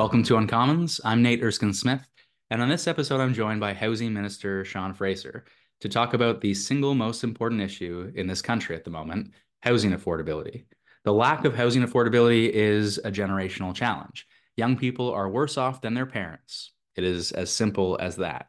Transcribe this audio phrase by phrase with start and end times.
[0.00, 0.98] Welcome to Uncommons.
[1.04, 2.08] I'm Nate Erskine Smith,
[2.48, 5.44] and on this episode, I'm joined by Housing Minister Sean Fraser
[5.82, 9.92] to talk about the single most important issue in this country at the moment housing
[9.92, 10.64] affordability.
[11.04, 14.26] The lack of housing affordability is a generational challenge.
[14.56, 16.72] Young people are worse off than their parents.
[16.96, 18.46] It is as simple as that.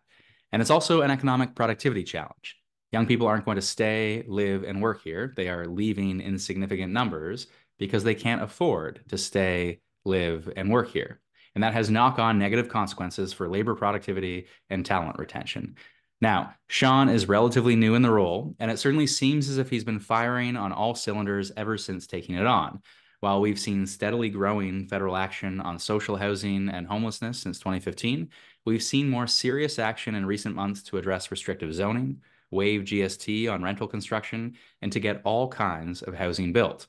[0.54, 2.56] And it's also an economic productivity challenge.
[2.94, 5.34] Young people aren't going to stay, live, and work here.
[5.36, 10.92] They are leaving in significant numbers because they can't afford to stay, live, and work
[10.92, 11.20] here.
[11.56, 15.76] And that has knock on negative consequences for labor productivity and talent retention.
[16.22, 19.84] Now, Sean is relatively new in the role, and it certainly seems as if he's
[19.84, 22.82] been firing on all cylinders ever since taking it on.
[23.22, 28.30] While we've seen steadily growing federal action on social housing and homelessness since 2015,
[28.66, 33.64] we've seen more serious action in recent months to address restrictive zoning, waive GST on
[33.64, 36.88] rental construction, and to get all kinds of housing built.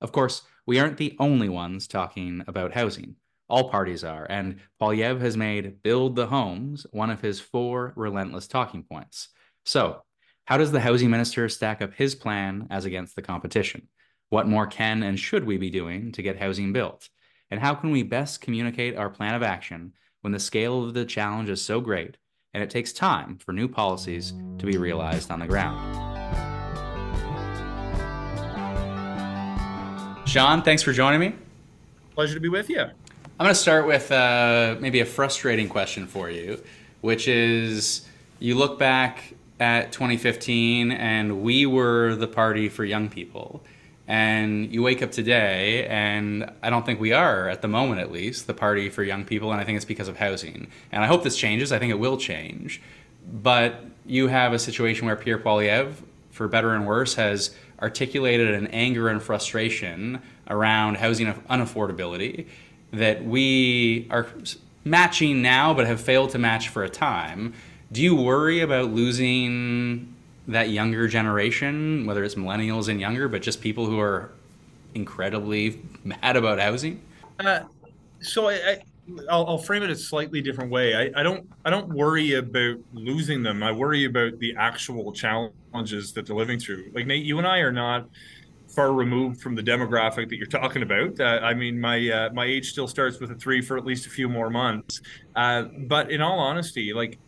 [0.00, 3.16] Of course, we aren't the only ones talking about housing.
[3.48, 8.48] All parties are, and Poilievre has made build the homes one of his four relentless
[8.48, 9.28] talking points.
[9.64, 10.02] So,
[10.46, 13.88] how does the housing minister stack up his plan as against the competition?
[14.30, 17.08] What more can and should we be doing to get housing built?
[17.48, 21.04] And how can we best communicate our plan of action when the scale of the
[21.04, 22.16] challenge is so great
[22.52, 25.78] and it takes time for new policies to be realized on the ground?
[30.28, 31.36] Sean, thanks for joining me.
[32.14, 32.86] Pleasure to be with you.
[33.38, 36.58] I'm going to start with uh, maybe a frustrating question for you,
[37.02, 43.62] which is you look back at 2015 and we were the party for young people.
[44.08, 48.10] And you wake up today, and I don't think we are, at the moment at
[48.10, 49.52] least, the party for young people.
[49.52, 50.68] And I think it's because of housing.
[50.90, 51.72] And I hope this changes.
[51.72, 52.80] I think it will change.
[53.30, 55.92] But you have a situation where Pierre Poilievre,
[56.30, 62.46] for better and worse, has articulated an anger and frustration around housing unaffordability
[62.92, 64.26] that we are
[64.84, 67.52] matching now but have failed to match for a time.
[67.92, 70.14] Do you worry about losing
[70.48, 74.30] that younger generation, whether it's millennials and younger, but just people who are
[74.94, 77.02] incredibly mad about housing?
[77.38, 77.60] Uh,
[78.20, 80.94] so I, will I'll frame it a slightly different way.
[80.94, 83.62] I, I don't I don't worry about losing them.
[83.62, 86.90] I worry about the actual challenges that they're living through.
[86.94, 88.08] Like Nate, you and I are not
[88.76, 91.18] far removed from the demographic that you're talking about.
[91.18, 94.06] Uh, I mean, my uh, my age still starts with a three for at least
[94.06, 95.00] a few more months.
[95.34, 97.18] Uh, but in all honesty, like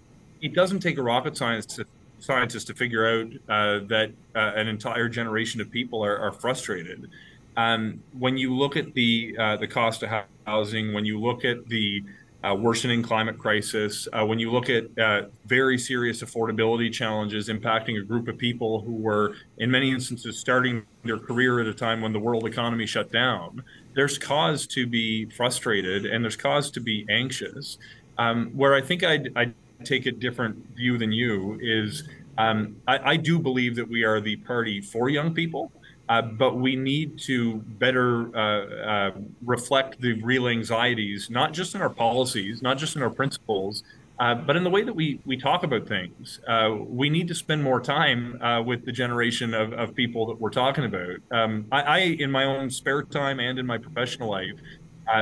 [0.43, 1.87] it doesn't take a rocket science to,
[2.21, 7.09] scientist to figure out uh, that uh, an entire generation of people are, are frustrated.
[7.57, 10.11] Um, when you look at the uh, the cost of
[10.47, 12.05] housing, when you look at the
[12.45, 17.99] uh, worsening climate crisis, uh, when you look at uh, very serious affordability challenges impacting
[18.01, 22.01] a group of people who were, in many instances, starting their career at a time
[22.01, 26.81] when the world economy shut down, there's cause to be frustrated and there's cause to
[26.81, 27.79] be anxious.
[28.19, 29.55] Um, where I think I'd, I'd,
[29.85, 34.21] take a different view than you is um, I, I do believe that we are
[34.21, 35.71] the party for young people.
[36.09, 39.11] Uh, but we need to better uh, uh,
[39.45, 43.83] reflect the real anxieties, not just in our policies, not just in our principles,
[44.19, 46.41] uh, but in the way that we, we talk about things.
[46.49, 50.51] Uh, we need to spend more time with the generation of, of people that we're
[50.51, 51.17] talking about.
[51.31, 54.55] Um, I, I, in my own spare time and in my professional life,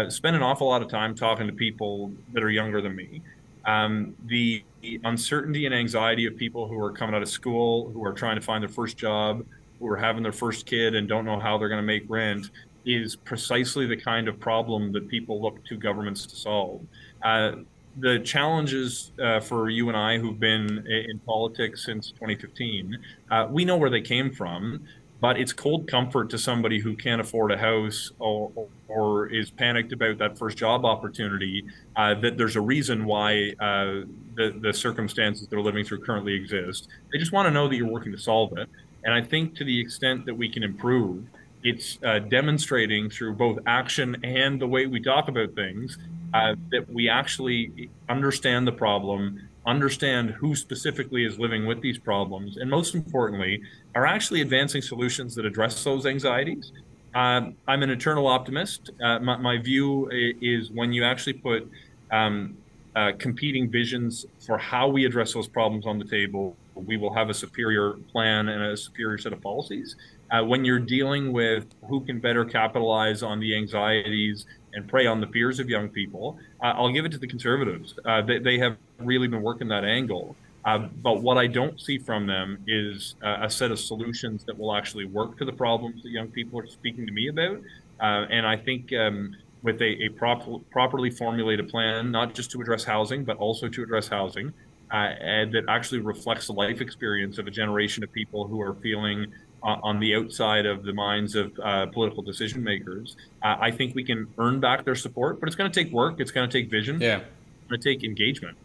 [0.08, 3.22] spend an awful lot of time talking to people that are younger than me.
[3.66, 4.62] Um, the
[5.04, 8.42] uncertainty and anxiety of people who are coming out of school, who are trying to
[8.42, 9.44] find their first job,
[9.78, 12.50] who are having their first kid and don't know how they're going to make rent
[12.84, 16.80] is precisely the kind of problem that people look to governments to solve.
[17.22, 17.52] Uh,
[17.98, 22.96] the challenges uh, for you and I who've been in politics since 2015,
[23.30, 24.86] uh, we know where they came from,
[25.20, 28.52] but it's cold comfort to somebody who can't afford a house or,
[28.88, 31.64] or is panicked about that first job opportunity
[31.96, 34.04] uh, that there's a reason why uh,
[34.34, 36.88] the, the circumstances they're living through currently exist.
[37.12, 38.68] They just want to know that you're working to solve it.
[39.06, 41.24] And I think to the extent that we can improve,
[41.62, 45.96] it's uh, demonstrating through both action and the way we talk about things
[46.34, 52.56] uh, that we actually understand the problem, understand who specifically is living with these problems,
[52.56, 53.62] and most importantly,
[53.94, 56.72] are actually advancing solutions that address those anxieties.
[57.14, 58.90] Um, I'm an eternal optimist.
[59.00, 61.70] Uh, my, my, view is when you actually put
[62.10, 62.56] um,
[62.96, 67.30] uh, competing visions for how we address those problems on the table, we will have
[67.30, 69.96] a superior plan and a superior set of policies.
[70.30, 75.20] Uh, when you're dealing with who can better capitalize on the anxieties and prey on
[75.20, 77.94] the fears of young people, uh, I'll give it to the conservatives.
[78.04, 80.36] Uh, they, they, have really been working that angle.
[80.64, 84.58] Uh, but what I don't see from them is uh, a set of solutions that
[84.58, 87.60] will actually work to the problems that young people are speaking to me about.
[88.00, 92.60] Uh, and I think um, with a, a prop- properly formulated plan, not just to
[92.60, 94.52] address housing, but also to address housing,
[94.90, 95.08] uh,
[95.52, 99.76] that actually reflects the life experience of a generation of people who are feeling uh,
[99.82, 103.16] on the outside of the minds of uh, political decision makers.
[103.42, 106.20] Uh, I think we can earn back their support, but it's going to take work.
[106.20, 107.00] It's going to take vision.
[107.00, 107.16] Yeah.
[107.18, 108.56] It's going to take engagement.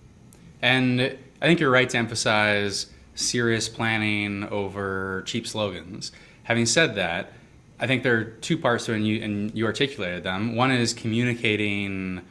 [0.61, 6.11] And I think you're right to emphasize serious planning over cheap slogans.
[6.43, 7.33] Having said that,
[7.79, 10.55] I think there are two parts to it, and you, and you articulated them.
[10.55, 12.21] One is communicating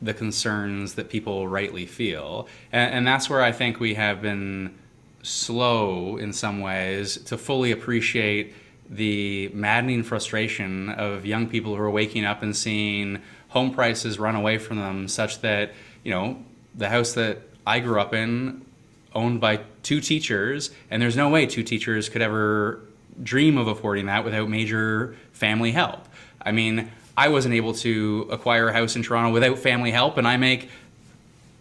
[0.00, 2.46] the concerns that people rightly feel.
[2.72, 4.74] And, and, that's where I think we have been
[5.22, 8.54] slow in some ways to fully appreciate
[8.88, 14.34] the maddening frustration of young people who are waking up and seeing home prices run
[14.34, 15.72] away from them such that,
[16.04, 16.42] you know,
[16.74, 18.64] the house that I grew up in
[19.14, 22.80] owned by two teachers, and there's no way two teachers could ever
[23.22, 26.06] dream of affording that without major family help.
[26.40, 30.28] I mean, I wasn't able to acquire a house in Toronto without family help, and
[30.28, 30.70] I make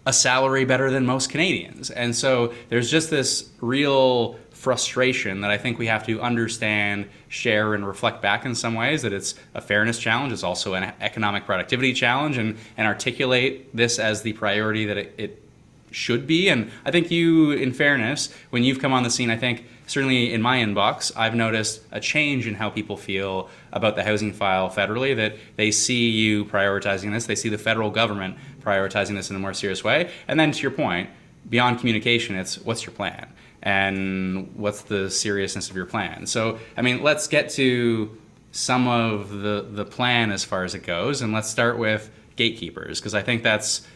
[0.05, 1.89] a salary better than most Canadians.
[1.89, 7.73] And so there's just this real frustration that I think we have to understand, share,
[7.73, 11.47] and reflect back in some ways that it's a fairness challenge, it's also an economic
[11.47, 15.43] productivity challenge, and, and articulate this as the priority that it, it
[15.89, 16.49] should be.
[16.49, 20.31] And I think you, in fairness, when you've come on the scene, I think certainly
[20.31, 24.69] in my inbox, I've noticed a change in how people feel about the housing file
[24.69, 29.35] federally, that they see you prioritizing this, they see the federal government prioritizing this in
[29.35, 30.11] a more serious way.
[30.27, 31.09] And then to your point,
[31.49, 33.33] beyond communication, it's what's your plan?
[33.63, 36.27] And what's the seriousness of your plan?
[36.27, 38.15] So, I mean, let's get to
[38.51, 42.99] some of the, the plan as far as it goes, and let's start with gatekeepers,
[42.99, 43.87] because I think that's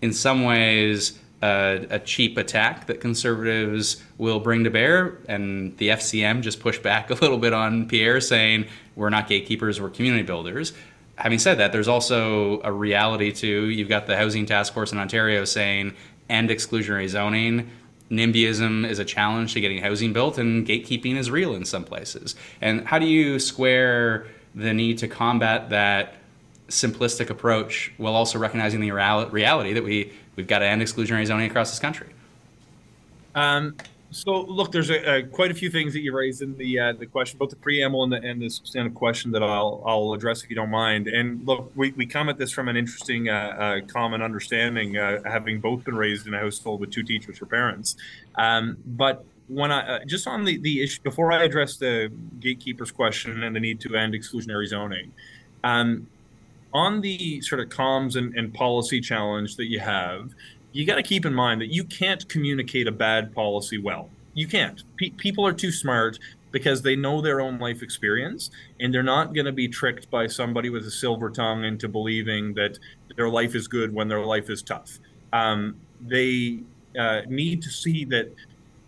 [0.00, 5.18] in some ways a, a, cheap attack that conservatives will bring to bear.
[5.28, 9.80] And the FCM just pushed back a little bit on Pierre, saying we're not gatekeepers,
[9.80, 10.72] we're community builders.
[11.16, 14.98] Having said that, there's also a reality to you've got the Housing Task Force in
[14.98, 15.94] Ontario saying
[16.28, 17.70] end exclusionary zoning.
[18.10, 22.36] NIMBYism is a challenge to getting housing built, and gatekeeping is real in some places.
[22.60, 26.14] And how do you square the need to combat that
[26.68, 31.50] simplistic approach while also recognizing the reality that we we've got to end exclusionary zoning
[31.50, 32.08] across this country.
[33.34, 33.76] Um,
[34.10, 36.92] so look, there's a, a, quite a few things that you raised in the uh,
[36.92, 40.42] the question, both the preamble and the and the substantive question that I'll I'll address
[40.42, 41.08] if you don't mind.
[41.08, 45.20] And look, we, we come at this from an interesting uh, uh, common understanding, uh,
[45.24, 47.96] having both been raised in a household with two teachers for parents.
[48.36, 52.10] Um, but when I uh, just on the the issue before I address the
[52.40, 55.12] gatekeepers question and the need to end exclusionary zoning.
[55.64, 56.06] Um,
[56.76, 60.34] on the sort of comms and, and policy challenge that you have,
[60.72, 64.10] you got to keep in mind that you can't communicate a bad policy well.
[64.34, 64.82] You can't.
[64.98, 66.18] people are too smart
[66.52, 70.26] because they know their own life experience and they're not going to be tricked by
[70.26, 72.78] somebody with a silver tongue into believing that
[73.16, 74.98] their life is good when their life is tough.
[75.32, 75.76] Um,
[76.06, 76.60] they
[76.98, 78.30] uh, need to see that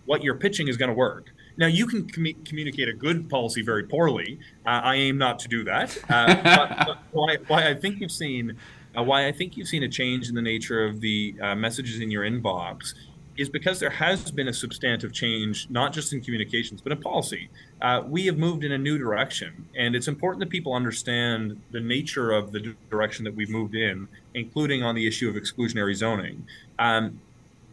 [0.05, 1.28] what you're pitching is going to work.
[1.59, 4.39] Now, you can com- communicate a good policy very poorly.
[4.65, 5.99] Uh, I aim not to do that.
[6.09, 8.57] Uh, but, but why, why, I think you've seen
[8.97, 12.01] uh, why I think you've seen a change in the nature of the uh, messages
[12.01, 12.95] in your inbox
[13.37, 17.49] is because there has been a substantive change, not just in communications, but in policy.
[17.81, 21.79] Uh, we have moved in a new direction, and it's important that people understand the
[21.79, 26.45] nature of the direction that we've moved in, including on the issue of exclusionary zoning.
[26.81, 27.21] Um,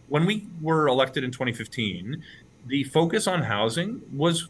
[0.07, 2.21] when we were elected in 2015,
[2.65, 4.49] the focus on housing was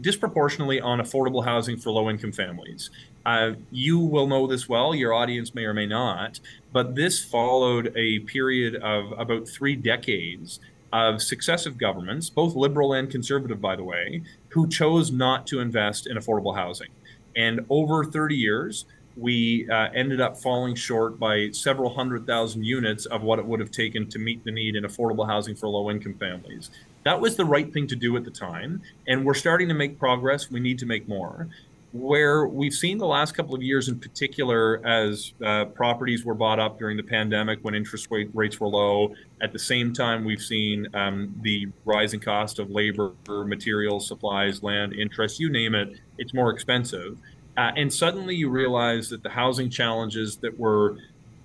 [0.00, 2.90] disproportionately on affordable housing for low income families.
[3.24, 6.40] Uh, you will know this well, your audience may or may not,
[6.72, 10.60] but this followed a period of about three decades
[10.92, 16.06] of successive governments, both liberal and conservative, by the way, who chose not to invest
[16.06, 16.88] in affordable housing.
[17.36, 18.86] And over 30 years,
[19.18, 23.60] we uh, ended up falling short by several hundred thousand units of what it would
[23.60, 26.70] have taken to meet the need in affordable housing for low income families.
[27.04, 28.82] That was the right thing to do at the time.
[29.06, 30.50] And we're starting to make progress.
[30.50, 31.48] We need to make more.
[31.92, 36.58] Where we've seen the last couple of years in particular, as uh, properties were bought
[36.58, 40.42] up during the pandemic when interest rate rates were low, at the same time, we've
[40.42, 46.34] seen um, the rising cost of labor, materials, supplies, land, interest, you name it, it's
[46.34, 47.16] more expensive.
[47.56, 50.98] Uh, and suddenly you realize that the housing challenges that were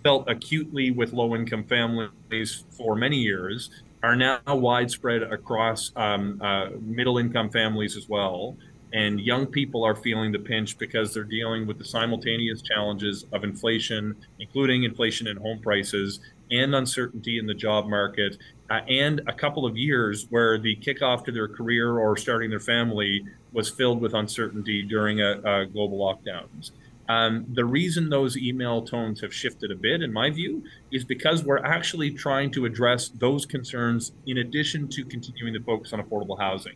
[0.03, 3.69] felt acutely with low income families for many years
[4.03, 8.57] are now widespread across um, uh, middle income families as well.
[8.91, 13.43] And young people are feeling the pinch because they're dealing with the simultaneous challenges of
[13.43, 16.19] inflation, including inflation in home prices
[16.51, 18.38] and uncertainty in the job market,
[18.69, 22.60] uh, and a couple of years where the kickoff to their career or starting their
[22.60, 26.72] family was filled with uncertainty during a, a global lockdowns.
[27.10, 31.43] Um, the reason those email tones have shifted a bit, in my view, is because
[31.43, 36.39] we're actually trying to address those concerns in addition to continuing to focus on affordable
[36.39, 36.75] housing.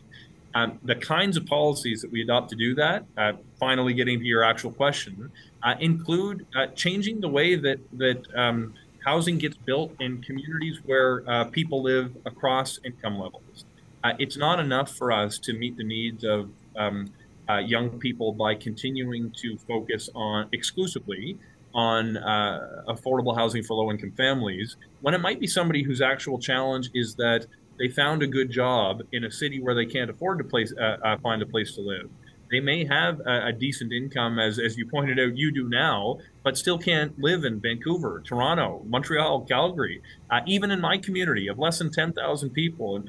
[0.54, 4.24] Um, the kinds of policies that we adopt to do that, uh, finally getting to
[4.24, 5.30] your actual question,
[5.62, 11.22] uh, include uh, changing the way that that um, housing gets built in communities where
[11.28, 13.64] uh, people live across income levels.
[14.02, 17.10] Uh, it's not enough for us to meet the needs of um,
[17.48, 21.38] uh, young people by continuing to focus on exclusively
[21.74, 26.38] on uh, affordable housing for low income families when it might be somebody whose actual
[26.38, 27.46] challenge is that
[27.78, 30.96] they found a good job in a city where they can't afford to place uh,
[31.04, 32.10] uh find a place to live.
[32.50, 36.18] They may have a, a, decent income as as you pointed out you do now
[36.42, 40.00] but still can't live in vancouver toronto montreal calgary
[40.30, 42.96] uh, even in my community of less than 10000 people.
[42.96, 43.02] in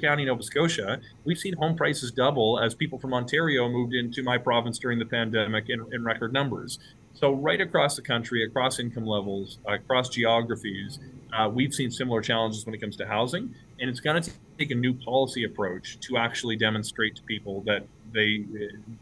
[0.00, 4.38] County, Nova Scotia, we've seen home prices double as people from Ontario moved into my
[4.38, 6.78] province during the pandemic in, in record numbers.
[7.14, 10.98] So, right across the country, across income levels, across geographies,
[11.32, 13.54] uh, we've seen similar challenges when it comes to housing.
[13.80, 17.86] And it's going to take a new policy approach to actually demonstrate to people that
[18.12, 18.44] they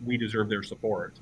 [0.04, 1.14] we deserve their support.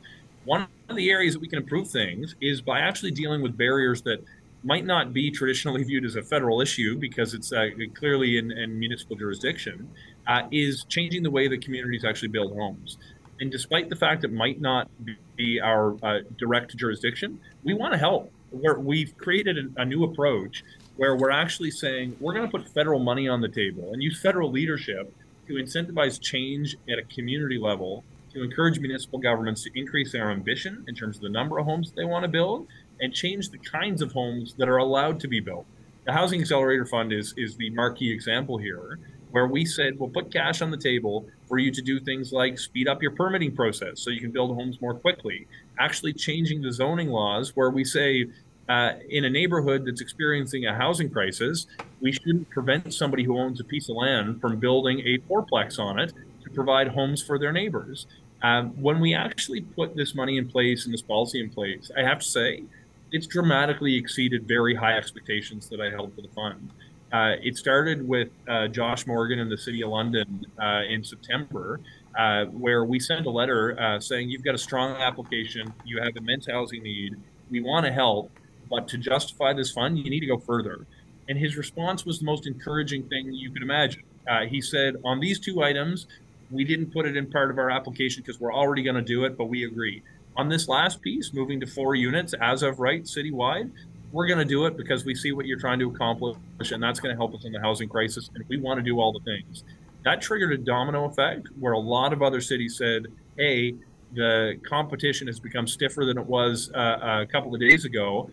[0.44, 4.02] One of the areas that we can improve things is by actually dealing with barriers
[4.02, 4.24] that
[4.64, 8.78] might not be traditionally viewed as a federal issue because it's uh, clearly in, in,
[8.78, 9.90] municipal jurisdiction,
[10.26, 12.96] uh, is changing the way that communities actually build homes.
[13.40, 14.88] And despite the fact it might not
[15.36, 18.30] be our uh, direct jurisdiction, we want to help.
[18.50, 20.62] Where we've created a, a new approach
[20.96, 24.20] where we're actually saying we're going to put federal money on the table and use
[24.20, 25.12] federal leadership
[25.48, 30.84] to incentivize change at a community level to encourage municipal governments to increase their ambition
[30.88, 32.66] in terms of the number of homes they want to build
[33.02, 35.66] and change the kinds of homes that are allowed to be built.
[36.04, 38.98] The Housing Accelerator Fund is, is the marquee example here,
[39.32, 42.58] where we said we'll put cash on the table for you to do things like
[42.58, 45.46] speed up your permitting process so you can build homes more quickly.
[45.78, 48.26] Actually, changing the zoning laws where we say
[48.68, 51.66] uh, in a neighborhood that's experiencing a housing crisis,
[52.00, 55.98] we shouldn't prevent somebody who owns a piece of land from building a fourplex on
[55.98, 58.06] it to provide homes for their neighbors.
[58.42, 62.02] Um, when we actually put this money in place and this policy in place, I
[62.02, 62.64] have to say,
[63.12, 66.70] it's dramatically exceeded very high expectations that I held for the fund.
[67.12, 71.78] Uh, it started with uh, Josh Morgan in the City of London uh, in September,
[72.18, 76.16] uh, where we sent a letter uh, saying, You've got a strong application, you have
[76.16, 77.16] immense housing need,
[77.50, 78.30] we want to help,
[78.70, 80.86] but to justify this fund, you need to go further.
[81.28, 84.04] And his response was the most encouraging thing you could imagine.
[84.26, 86.06] Uh, he said, On these two items,
[86.50, 89.24] we didn't put it in part of our application because we're already going to do
[89.24, 90.02] it, but we agree
[90.36, 93.70] on this last piece, moving to four units as of right citywide,
[94.12, 96.36] we're going to do it because we see what you're trying to accomplish,
[96.70, 98.30] and that's going to help us in the housing crisis.
[98.34, 99.64] And we want to do all the things.
[100.04, 103.74] That triggered a domino effect where a lot of other cities said, hey,
[104.14, 108.30] the competition has become stiffer than it was uh, a couple of days ago.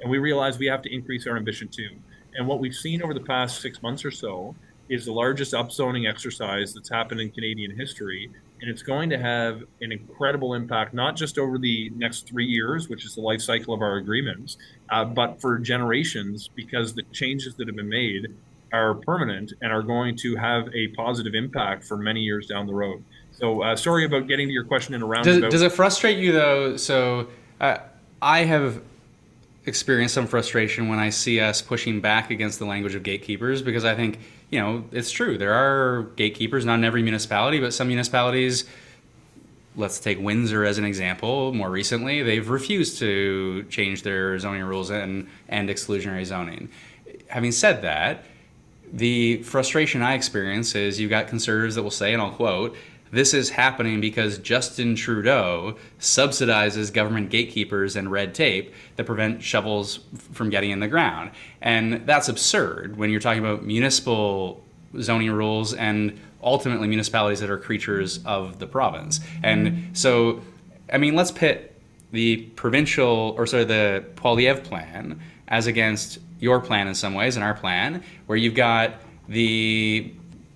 [0.00, 1.90] And we realized we have to increase our ambition too.
[2.34, 4.54] And what we've seen over the past six months or so
[4.88, 9.62] is the largest upzoning exercise that's happened in Canadian history and it's going to have
[9.80, 13.74] an incredible impact not just over the next three years which is the life cycle
[13.74, 14.56] of our agreements
[14.90, 18.26] uh, but for generations because the changes that have been made
[18.72, 22.74] are permanent and are going to have a positive impact for many years down the
[22.74, 23.02] road.
[23.30, 25.40] So uh, sorry about getting to your question in a roundabout.
[25.40, 26.76] Does, does it frustrate you though?
[26.76, 27.28] So
[27.60, 27.78] uh,
[28.22, 28.80] i have
[29.66, 33.84] experienced some frustration when i see us pushing back against the language of gatekeepers because
[33.84, 34.18] i think
[34.50, 35.36] you know, it's true.
[35.36, 38.64] There are gatekeepers, not in every municipality, but some municipalities,
[39.76, 44.90] let's take Windsor as an example, more recently, they've refused to change their zoning rules
[44.90, 46.68] and, and exclusionary zoning.
[47.28, 48.24] Having said that,
[48.92, 52.74] the frustration I experience is you've got conservatives that will say, and I'll quote,
[53.10, 60.00] this is happening because Justin Trudeau subsidizes government gatekeepers and red tape that prevent shovels
[60.32, 61.30] from getting in the ground.
[61.60, 64.62] And that's absurd when you're talking about municipal
[65.00, 69.20] zoning rules and ultimately municipalities that are creatures of the province.
[69.42, 70.42] And so,
[70.92, 71.74] I mean, let's pit
[72.12, 77.44] the provincial, or sorry, the Poilievre plan as against your plan in some ways and
[77.44, 78.94] our plan, where you've got
[79.28, 80.12] the,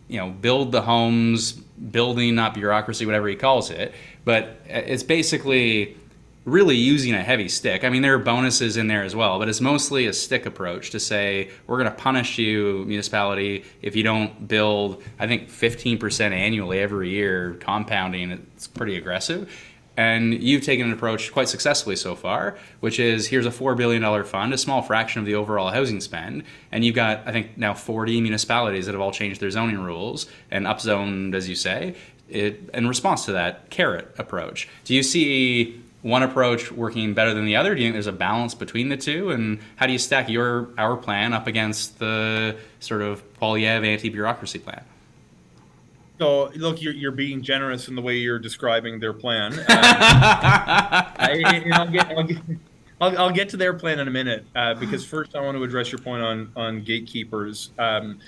[0.09, 3.94] you know, build the homes building, not bureaucracy, whatever he calls it.
[4.24, 5.96] But it's basically
[6.44, 7.84] really using a heavy stick.
[7.84, 10.90] I mean, there are bonuses in there as well, but it's mostly a stick approach
[10.90, 15.02] to say we're going to punish you, municipality, if you don't build.
[15.20, 18.32] I think 15% annually every year, compounding.
[18.32, 19.52] It's pretty aggressive.
[19.96, 24.25] And you've taken an approach quite successfully so far, which is here's a $4 billion
[24.25, 26.44] fund, a small fraction of the overall housing spend.
[26.70, 30.26] And you've got, I think, now 40 municipalities that have all changed their zoning rules
[30.50, 31.94] and upzoned, as you say,
[32.28, 34.68] it, in response to that carrot approach.
[34.84, 37.75] Do you see one approach working better than the other?
[37.75, 39.30] Do you think there's a balance between the two?
[39.30, 44.58] And how do you stack your our plan up against the sort of Poilievre anti-bureaucracy
[44.58, 44.84] plan?
[46.22, 49.54] So look, you're, you're being generous in the way you're describing their plan.
[51.18, 52.12] Um, I, will get,
[53.00, 55.64] I'll, get, get to their plan in a minute uh, because first I want to
[55.64, 57.70] address your point on on gatekeepers.
[57.78, 58.20] Um,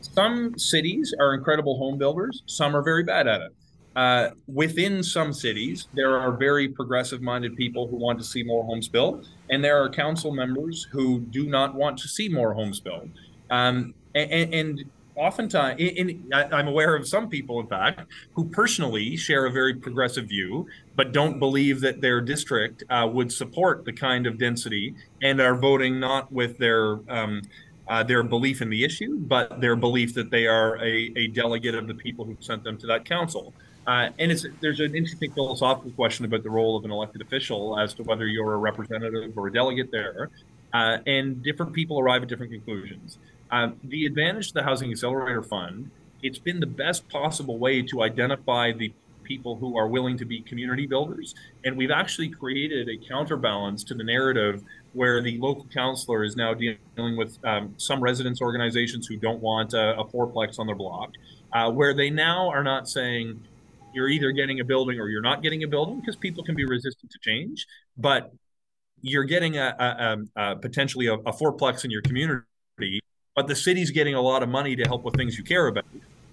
[0.00, 2.42] some cities are incredible home builders.
[2.46, 3.52] Some are very bad at it.
[3.96, 8.64] Uh, within some cities, there are very progressive minded people who want to see more
[8.64, 12.78] homes built, and there are council members who do not want to see more homes
[12.78, 13.08] built.
[13.50, 14.84] Um, and, and,
[15.16, 18.00] oftentimes, in, I'm aware of some people, in fact,
[18.32, 20.66] who personally share a very progressive view,
[20.96, 25.54] but don't believe that their district uh, would support the kind of density and are
[25.54, 26.98] voting not with their.
[27.08, 27.42] Um,
[27.86, 31.74] uh, their belief in the issue, but their belief that they are a, a delegate
[31.74, 33.52] of the people who sent them to that council.
[33.86, 37.92] Uh, and there's an interesting philosophical question about the role of an elected official as
[37.94, 40.30] to whether you're a representative or a delegate there.
[40.72, 43.18] Uh, and different people arrive at different conclusions.
[43.50, 45.90] Uh, the advantage to the Housing Accelerator Fund,
[46.22, 50.40] it's been the best possible way to identify the people who are willing to be
[50.40, 51.34] community builders.
[51.64, 56.54] And we've actually created a counterbalance to the narrative where the local councilor is now
[56.54, 61.12] dealing with um, some residents organizations who don't want a, a fourplex on their block,
[61.52, 63.40] uh, where they now are not saying,
[63.92, 66.64] you're either getting a building or you're not getting a building because people can be
[66.64, 67.66] resistant to change.
[67.96, 68.32] But
[69.02, 73.00] you're getting a, a, a potentially a, a fourplex in your community,
[73.34, 75.84] but the city's getting a lot of money to help with things you care about,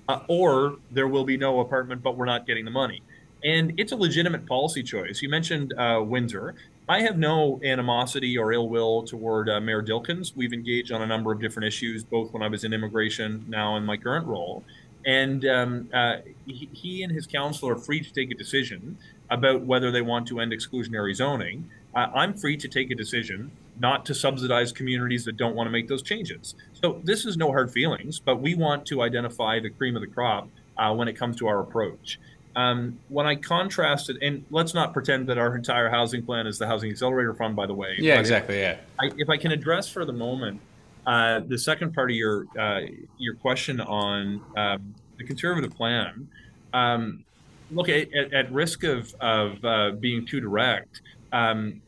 [0.08, 3.02] uh, or there will be no apartment, but we're not getting the money.
[3.44, 5.22] And it's a legitimate policy choice.
[5.22, 6.54] You mentioned uh, Windsor.
[6.88, 10.36] I have no animosity or ill will toward uh, Mayor Dilkens.
[10.36, 13.78] We've engaged on a number of different issues, both when I was in immigration, now
[13.78, 14.64] in my current role.
[15.06, 18.98] And um, uh, he, he, and his council are free to take a decision
[19.32, 21.68] about whether they want to end exclusionary zoning.
[21.96, 25.72] Uh, I'm free to take a decision not to subsidize communities that don't want to
[25.72, 26.56] make those changes.
[26.82, 30.08] So this is no hard feelings, but we want to identify the cream of the
[30.08, 32.20] crop uh, when it comes to our approach.
[32.56, 36.68] Um, when I contrasted, and let's not pretend that our entire housing plan is the
[36.68, 37.96] Housing Accelerator Fund, by the way.
[37.98, 38.60] Yeah, exactly.
[38.60, 38.78] Yeah.
[39.00, 40.62] I, if I can address for the moment
[41.08, 42.82] uh, the second part of your uh,
[43.18, 46.28] your question on um, the conservative plan,
[46.74, 47.24] um,
[47.72, 51.02] look at, at, risk of of uh, being too direct.
[51.32, 51.82] Um,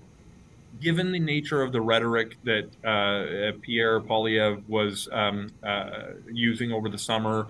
[0.84, 6.90] given the nature of the rhetoric that uh, Pierre Poilievre was um, uh, using over
[6.90, 7.48] the summer,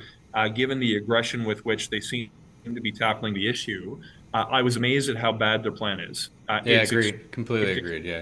[0.54, 2.30] given the aggression with which they seem
[2.63, 4.00] to be tackling the issue,
[4.34, 6.30] I was amazed at how bad their plan is.
[6.50, 7.15] yeah, agreed.
[7.15, 8.06] Ex- Completely agreed.
[8.06, 8.22] Yeah,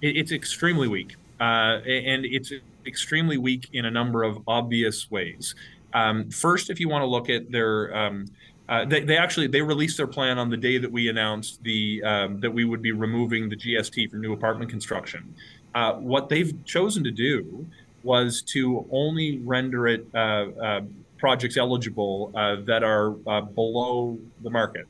[0.00, 1.16] it, it's extremely weak.
[1.40, 2.52] Uh, and it's
[2.86, 5.54] extremely weak in a number of obvious ways.
[5.92, 8.26] Um, first, if you want to look at their, um,
[8.68, 12.02] uh, they, they, actually they released their plan on the day that we announced the
[12.02, 15.34] um, that we would be removing the GST for new apartment construction.
[15.74, 17.66] Uh, what they've chosen to do
[18.02, 20.80] was to only render it uh, uh
[21.18, 24.86] projects eligible uh, that are below the market.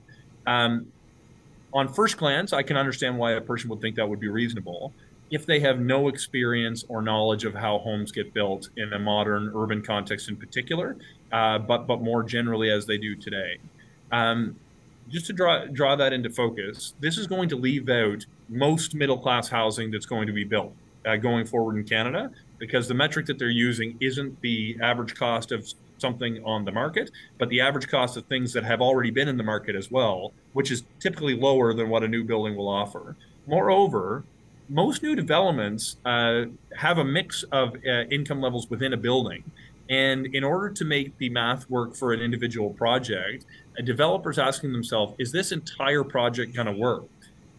[0.46, 0.86] Um,
[1.72, 4.92] on first glance, I can understand why a person would think that would be reasonable
[5.30, 9.50] if they have no experience or knowledge of how homes get built in a modern
[9.54, 10.96] urban context in particular,
[11.34, 13.58] uh, but but more generally as they do today.
[14.12, 14.56] Um,
[15.08, 19.18] just to draw draw that into focus, this is going to leave out most middle
[19.18, 20.72] class housing that's going to be built
[21.04, 25.52] uh, going forward in Canada, because the metric that they're using isn't the average cost
[25.52, 25.60] of
[25.98, 29.36] something on the market, but the average cost of things that have already been in
[29.36, 33.16] the market as well, which is typically lower than what a new building will offer.
[33.46, 34.24] Moreover,
[34.68, 36.44] most new developments uh,
[36.76, 39.42] have a mix of uh, income levels within a building.
[39.90, 43.44] And in order to make the math work for an individual project,
[43.78, 47.04] a developer's asking themselves, is this entire project going to work?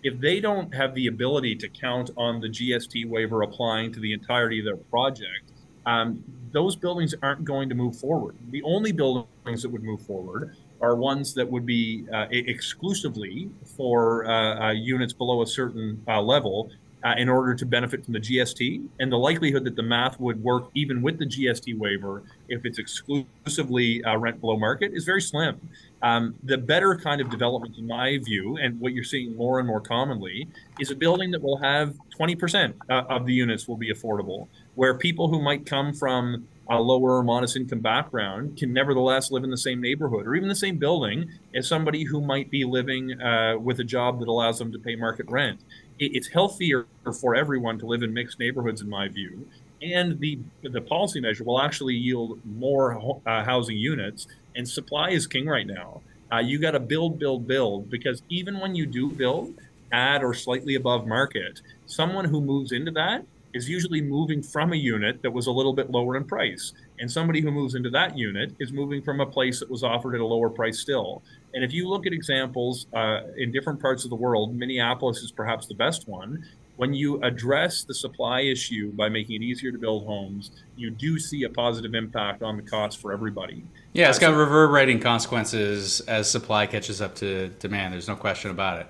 [0.03, 4.13] If they don't have the ability to count on the GST waiver applying to the
[4.13, 5.51] entirety of their project,
[5.85, 8.35] um, those buildings aren't going to move forward.
[8.49, 14.25] The only buildings that would move forward are ones that would be uh, exclusively for
[14.25, 16.69] uh, uh, units below a certain uh, level
[17.05, 18.83] uh, in order to benefit from the GST.
[18.99, 22.79] And the likelihood that the math would work even with the GST waiver if it's
[22.79, 25.69] exclusively uh, rent below market is very slim.
[26.01, 29.67] Um, the better kind of development, in my view, and what you're seeing more and
[29.67, 30.47] more commonly,
[30.79, 34.95] is a building that will have 20% uh, of the units will be affordable, where
[34.95, 39.57] people who might come from a lower modest income background can nevertheless live in the
[39.57, 43.79] same neighborhood or even the same building as somebody who might be living uh, with
[43.79, 45.59] a job that allows them to pay market rent
[45.99, 46.86] it's healthier
[47.19, 49.47] for everyone to live in mixed neighborhoods, in my view.
[49.81, 54.27] And the the policy measure will actually yield more uh, housing units.
[54.55, 56.01] And supply is king right now.
[56.31, 59.53] Uh, you got to build, build, build, because even when you do build
[59.91, 64.75] at or slightly above market, someone who moves into that is usually moving from a
[64.75, 66.73] unit that was a little bit lower in price.
[66.99, 70.15] And somebody who moves into that unit is moving from a place that was offered
[70.15, 71.23] at a lower price still.
[71.53, 75.31] And if you look at examples uh, in different parts of the world, Minneapolis is
[75.31, 76.45] perhaps the best one.
[76.77, 81.17] When you address the supply issue by making it easier to build homes, you do
[81.17, 83.63] see a positive impact on the cost for everybody.
[83.93, 87.93] Yeah, it's got uh, reverberating consequences as supply catches up to demand.
[87.93, 88.88] There's no question about it.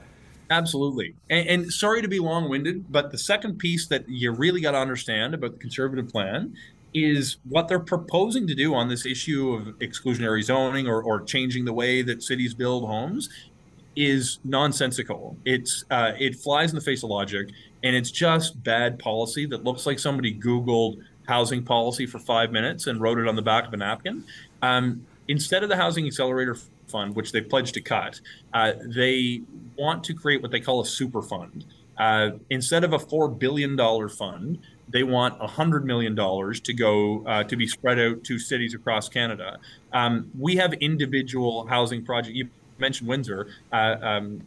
[0.50, 1.16] Absolutely.
[1.30, 4.72] And, and, sorry to be long winded, but the second piece that you really got
[4.72, 6.56] to understand about the conservative plan
[6.96, 11.66] is what they're proposing to do on this issue of exclusionary zoning or, or changing
[11.66, 13.28] the way that cities build homes
[13.98, 15.36] is nonsensical.
[15.44, 17.50] It's uh, it flies in the face of logic,
[17.84, 22.88] and it's just bad policy that looks like somebody Googled housing policy for five minutes
[22.88, 24.24] and wrote it on the back of a napkin.
[24.62, 26.56] Um, instead of the housing accelerator
[26.88, 28.22] fund, which they pledged to cut,
[28.54, 29.42] uh, they
[29.78, 31.66] want to create what they call a super fund.
[31.98, 36.74] Uh, instead of a four billion dollar fund, they want a hundred million dollars to
[36.74, 39.58] go uh, to be spread out to cities across Canada.
[39.94, 44.42] Um, we have individual housing projects You mentioned Windsor, uh, um,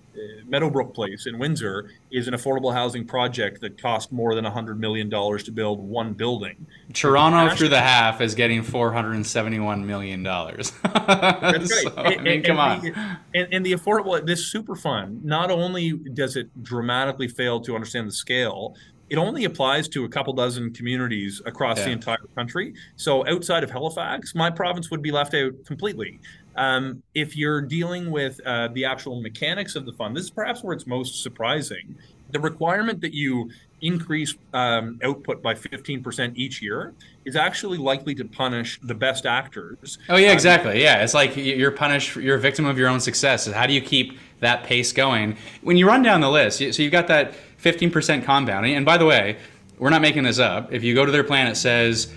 [0.46, 5.10] Meadowbrook Place in Windsor is an affordable housing project that cost more than $100 million
[5.10, 6.66] to build one building.
[6.92, 10.22] Toronto through the HAF is getting $471 million.
[10.22, 11.64] That's right.
[11.70, 12.80] so, and, I mean, and, come and on.
[12.80, 17.74] The, and, and the affordable, this super fund, not only does it dramatically fail to
[17.74, 18.74] understand the scale,
[19.10, 21.86] it only applies to a couple dozen communities across yeah.
[21.86, 22.74] the entire country.
[22.96, 26.20] So outside of Halifax, my province would be left out completely.
[26.56, 30.62] Um, if you're dealing with uh, the actual mechanics of the fund, this is perhaps
[30.62, 31.96] where it's most surprising.
[32.30, 36.94] The requirement that you increase um, output by 15% each year
[37.24, 39.98] is actually likely to punish the best actors.
[40.08, 40.82] Oh yeah, um, exactly.
[40.82, 42.16] Yeah, it's like you're punished.
[42.16, 43.46] You're a victim of your own success.
[43.46, 45.36] How do you keep that pace going?
[45.62, 48.74] When you run down the list, so you've got that 15% compounding.
[48.74, 49.38] And by the way,
[49.78, 50.72] we're not making this up.
[50.72, 52.12] If you go to their plan, it says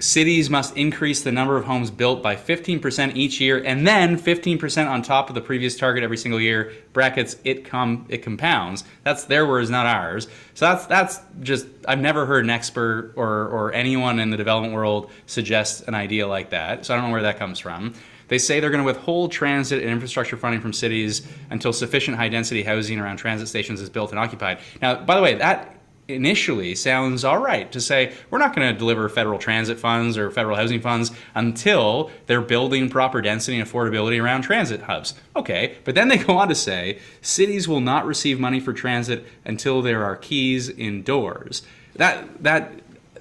[0.00, 4.88] cities must increase the number of homes built by 15% each year and then 15%
[4.88, 9.24] on top of the previous target every single year brackets it com it compounds that's
[9.24, 13.72] their words not ours so that's that's just i've never heard an expert or or
[13.74, 17.22] anyone in the development world suggest an idea like that so i don't know where
[17.22, 17.92] that comes from
[18.30, 22.30] they say they're going to withhold transit and infrastructure funding from cities until sufficient high
[22.30, 25.76] density housing around transit stations is built and occupied now by the way that
[26.14, 30.30] initially sounds all right to say we're not going to deliver federal transit funds or
[30.30, 35.14] federal housing funds until they're building proper density and affordability around transit hubs.
[35.36, 39.24] Okay, but then they go on to say cities will not receive money for transit
[39.44, 41.62] until there are keys indoors.
[41.96, 42.72] That that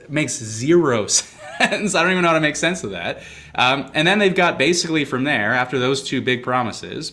[0.09, 1.95] makes zero sense.
[1.95, 3.21] I don't even know how to make sense of that.
[3.59, 7.11] Um, and then they've got basically from there after those two big promises,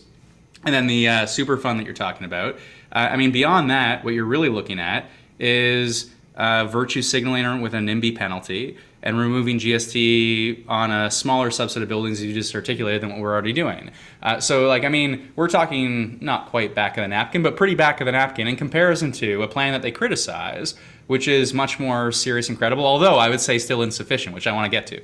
[0.65, 2.55] and then the uh, super fund that you're talking about.
[2.93, 7.75] Uh, I mean, beyond that, what you're really looking at is uh, virtue signaling with
[7.75, 13.03] a NIMBY penalty and removing GST on a smaller subset of buildings you just articulated
[13.03, 13.91] than what we're already doing.
[14.23, 17.75] Uh, so, like, I mean, we're talking not quite back of the napkin, but pretty
[17.75, 20.77] back of the napkin in comparison to a plan that they criticize,
[21.09, 24.53] which is much more serious and credible, although I would say still insufficient, which I
[24.53, 25.03] want to get to.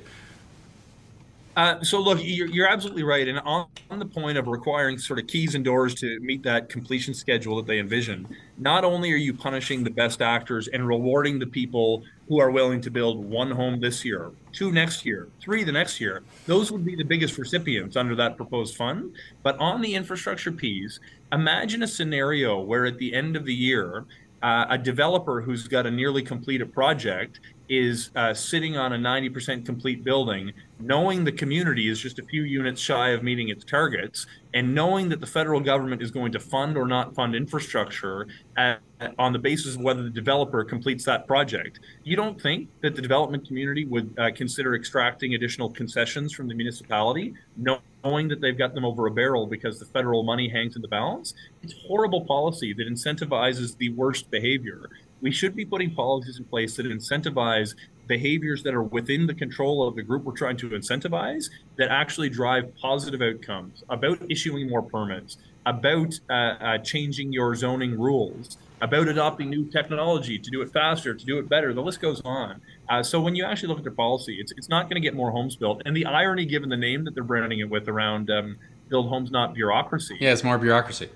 [1.55, 5.19] Uh, so look, you're, you're, absolutely right, and on, on, the point of requiring sort
[5.19, 9.17] of keys and doors to meet that completion schedule that they envision, not only are
[9.17, 13.51] you punishing the best actors and rewarding the people who are willing to build one
[13.51, 17.37] home this year, two next year, three the next year, those would be the biggest
[17.37, 19.13] recipients under that proposed fund.
[19.43, 20.99] But on the infrastructure piece,
[21.31, 24.05] imagine a scenario where at the end of the year,
[24.41, 27.39] uh, a developer who's got a nearly completed project
[27.73, 32.43] is uh, sitting on a 90% complete building, knowing the community is just a few
[32.43, 36.39] units shy of meeting its targets, and knowing that the federal government is going to
[36.39, 38.79] fund or not fund infrastructure at,
[39.17, 41.79] on the basis of whether the developer completes that project.
[42.03, 46.53] You don't think that the development community would uh, consider extracting additional concessions from the
[46.53, 50.81] municipality, knowing that they've got them over a barrel because the federal money hangs in
[50.81, 51.33] the balance?
[51.63, 54.89] It's horrible policy that incentivizes the worst behavior
[55.23, 57.73] we should be putting policies in place that incentivize
[58.07, 62.29] behaviors that are within the control of the group we're trying to incentivize that actually
[62.29, 69.07] drive positive outcomes about issuing more permits, about uh, uh, changing your zoning rules, about
[69.07, 71.73] adopting new technology to do it faster, to do it better.
[71.73, 72.59] The list goes on.
[72.89, 75.15] Uh, so when you actually look at their policy, it's, it's not going to get
[75.15, 75.81] more homes built.
[75.85, 78.57] And the irony, given the name that they're branding it with around um,
[78.89, 80.17] build homes, not bureaucracy.
[80.19, 81.07] Yeah, it's more bureaucracy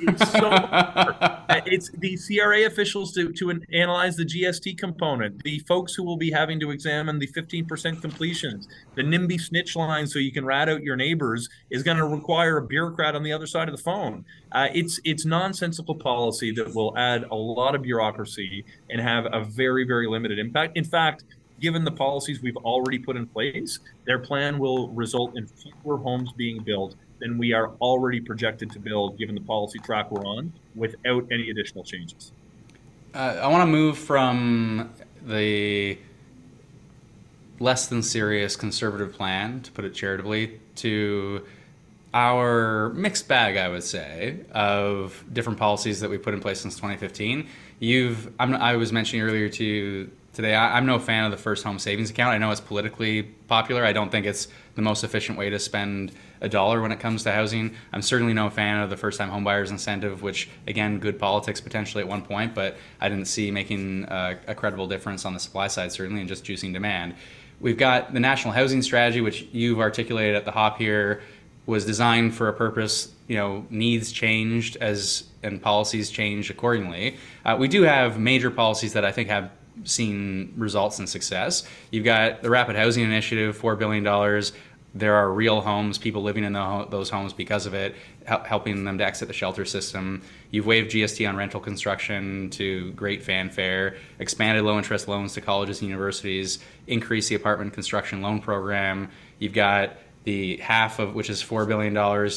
[0.00, 0.50] It's so
[1.66, 6.30] it's the CRA officials to, to analyze the GST component, the folks who will be
[6.30, 10.82] having to examine the 15% completions, the NIMBY snitch line so you can rat out
[10.82, 14.24] your neighbors is going to require a bureaucrat on the other side of the phone.
[14.52, 19.44] Uh, it's it's nonsensical policy that will add a lot of bureaucracy and have a
[19.44, 20.76] very very limited impact.
[20.76, 21.24] In fact,
[21.60, 26.32] given the policies we've already put in place, their plan will result in fewer homes
[26.32, 30.52] being built than we are already projected to build, given the policy track we're on,
[30.74, 32.32] without any additional changes.
[33.14, 34.90] Uh, I want to move from
[35.26, 35.98] the
[37.58, 41.44] less than serious conservative plan, to put it charitably, to
[42.12, 46.74] our mixed bag, I would say, of different policies that we put in place since
[46.76, 47.46] 2015.
[47.78, 50.54] You've, I'm, i was mentioning earlier to today.
[50.54, 52.32] I, am no fan of the first home savings account.
[52.32, 53.84] I know it's politically popular.
[53.84, 57.22] I don't think it's the most efficient way to spend a dollar when it comes
[57.24, 57.74] to housing.
[57.92, 62.02] I'm certainly no fan of the first time homebuyers incentive, which again, good politics potentially
[62.02, 65.66] at one point, but I didn't see making a, a credible difference on the supply
[65.66, 67.14] side, certainly, and just juicing demand.
[67.60, 71.22] We've got the national housing strategy, which you've articulated at the hop here,
[71.66, 73.12] was designed for a purpose.
[73.28, 77.16] You know, needs changed as and policies changed accordingly.
[77.44, 79.50] Uh, we do have major policies that I think have
[79.84, 81.66] seen results and success.
[81.90, 84.42] You've got the Rapid Housing Initiative, $4 billion.
[84.92, 87.94] There are real homes, people living in the, those homes because of it,
[88.26, 90.22] helping them to exit the shelter system.
[90.50, 95.80] You've waived GST on rental construction to great fanfare, expanded low interest loans to colleges
[95.80, 99.10] and universities, increased the apartment construction loan program.
[99.38, 101.94] You've got the HAF of which is $4 billion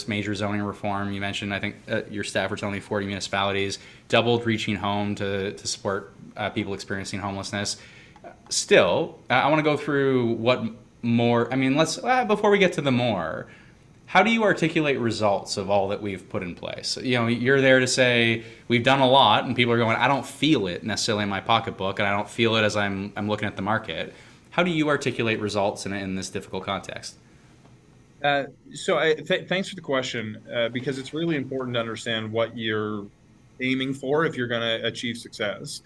[0.07, 1.11] major zoning reform.
[1.11, 5.15] You mentioned, I think uh, your staff were telling me 40 municipalities, doubled reaching home
[5.15, 7.77] to, to support uh, people experiencing homelessness.
[8.49, 10.63] Still, I want to go through what
[11.01, 13.47] more, I mean, let's, uh, before we get to the more,
[14.05, 16.97] how do you articulate results of all that we've put in place?
[16.97, 20.07] You know, you're there to say we've done a lot, and people are going, I
[20.07, 23.27] don't feel it necessarily in my pocketbook, and I don't feel it as I'm, I'm
[23.27, 24.13] looking at the market.
[24.51, 27.15] How do you articulate results in, in this difficult context?
[28.23, 32.31] Uh, so I, th- thanks for the question uh, because it's really important to understand
[32.31, 33.05] what you're
[33.59, 35.81] aiming for if you're going to achieve success.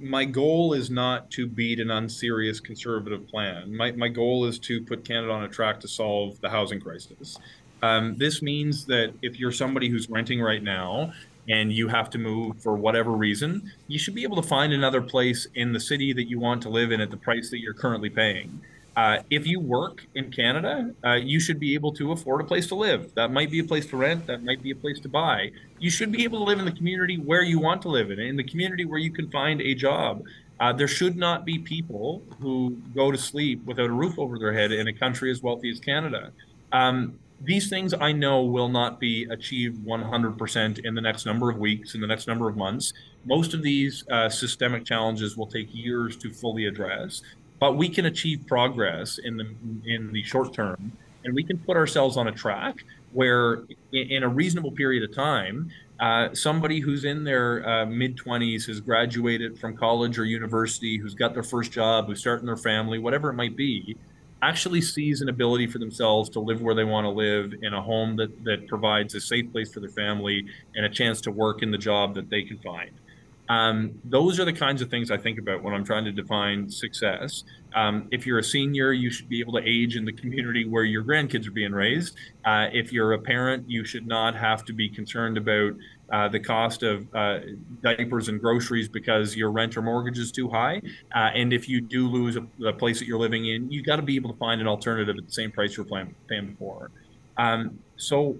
[0.00, 3.74] My goal is not to beat an unserious conservative plan.
[3.76, 7.38] My, my goal is to put Canada on a track to solve the housing crisis.
[7.82, 11.12] Um, this means that if you're somebody who's renting right now
[11.48, 15.02] and you have to move for whatever reason, you should be able to find another
[15.02, 17.74] place in the city that you want to live in at the price that you're
[17.74, 18.60] currently paying.
[18.96, 22.66] Uh, if you work in Canada, uh, you should be able to afford a place
[22.66, 23.14] to live.
[23.14, 24.26] That might be a place to rent.
[24.26, 25.52] That might be a place to buy.
[25.78, 28.18] You should be able to live in the community where you want to live in,
[28.18, 30.22] in the community where you can find a job.
[30.58, 34.54] Uh, there should not be people who go to sleep without a roof over their
[34.54, 36.32] head in a country as wealthy as Canada.
[36.72, 41.58] Um, these things I know will not be achieved 100% in the next number of
[41.58, 42.94] weeks, in the next number of months.
[43.26, 47.20] Most of these uh, systemic challenges will take years to fully address
[47.58, 49.46] but we can achieve progress in the
[49.86, 50.92] in the short term
[51.24, 55.14] and we can put ourselves on a track where in, in a reasonable period of
[55.14, 60.98] time uh, somebody who's in their uh, mid 20s has graduated from college or university
[60.98, 63.96] who's got their first job who's starting their family whatever it might be
[64.42, 67.80] actually sees an ability for themselves to live where they want to live in a
[67.80, 71.62] home that, that provides a safe place for their family and a chance to work
[71.62, 72.90] in the job that they can find
[73.48, 76.68] um, those are the kinds of things I think about when I'm trying to define
[76.68, 77.44] success.
[77.74, 80.84] Um, if you're a senior, you should be able to age in the community where
[80.84, 82.16] your grandkids are being raised.
[82.44, 85.74] Uh, if you're a parent, you should not have to be concerned about
[86.10, 87.40] uh, the cost of uh,
[87.82, 90.80] diapers and groceries because your rent or mortgage is too high.
[91.14, 93.96] Uh, and if you do lose a, a place that you're living in, you've got
[93.96, 96.90] to be able to find an alternative at the same price you're paying, paying before.
[97.36, 98.36] Um, so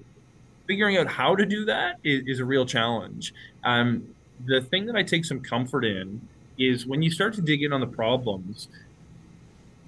[0.66, 3.34] figuring out how to do that is, is a real challenge.
[3.64, 6.20] Um, the thing that I take some comfort in
[6.59, 8.68] is when you start to dig in on the problems,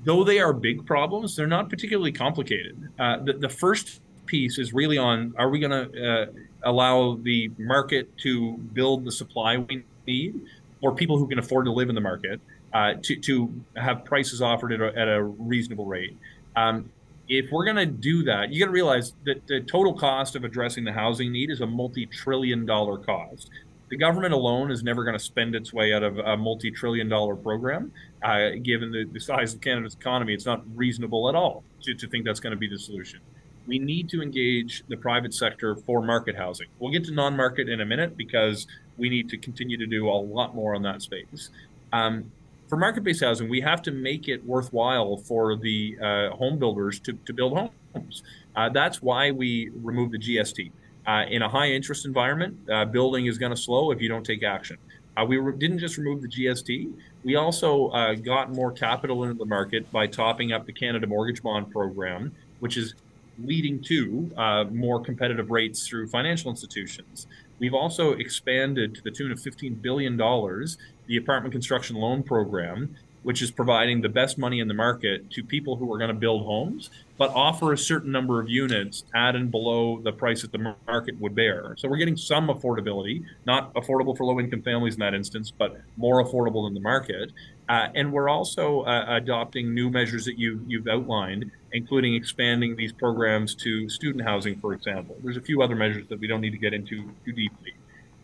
[0.04, 2.90] though they are big problems, they're not particularly complicated.
[2.98, 6.26] Uh, the, the first piece is really on are we going to uh,
[6.62, 10.40] allow the market to build the supply we need
[10.82, 12.40] or people who can afford to live in the market
[12.74, 16.16] uh, to, to have prices offered at a, at a reasonable rate?
[16.54, 16.90] Um,
[17.28, 20.44] if we're going to do that, you got to realize that the total cost of
[20.44, 23.50] addressing the housing need is a multi trillion dollar cost
[23.90, 27.34] the government alone is never going to spend its way out of a multi-trillion dollar
[27.34, 27.92] program.
[28.22, 32.08] Uh, given the, the, size of Canada's economy, it's not reasonable at all to, to
[32.08, 33.20] think that's going to be the solution.
[33.66, 36.68] We need to engage the private sector for market housing.
[36.78, 40.10] We'll get to non-market in a minute because we need to continue to do a
[40.10, 41.50] lot more on that space.
[41.92, 42.30] Um,
[42.68, 47.14] for market-based housing, we have to make it worthwhile for the uh, home builders to,
[47.24, 48.22] to build homes.
[48.54, 50.70] Uh, that's why we removed the GST.
[51.08, 54.24] Uh, in a high interest environment, uh, building is going to slow if you don't
[54.24, 54.76] take action.
[55.16, 56.92] Uh, we re- didn't just remove the GST,
[57.24, 61.42] we also uh, got more capital into the market by topping up the Canada Mortgage
[61.42, 62.94] Bond Program, which is
[63.42, 67.26] leading to uh, more competitive rates through financial institutions.
[67.58, 72.94] We've also expanded to the tune of $15 billion the apartment construction loan program,
[73.28, 76.14] which is providing the best money in the market to people who are going to
[76.14, 76.88] build homes,
[77.18, 81.14] but offer a certain number of units at and below the price that the market
[81.20, 81.74] would bear.
[81.76, 85.78] So we're getting some affordability, not affordable for low income families in that instance, but
[85.98, 87.30] more affordable than the market.
[87.68, 92.94] Uh, and we're also uh, adopting new measures that you, you've outlined, including expanding these
[92.94, 95.18] programs to student housing, for example.
[95.22, 97.74] There's a few other measures that we don't need to get into too deeply.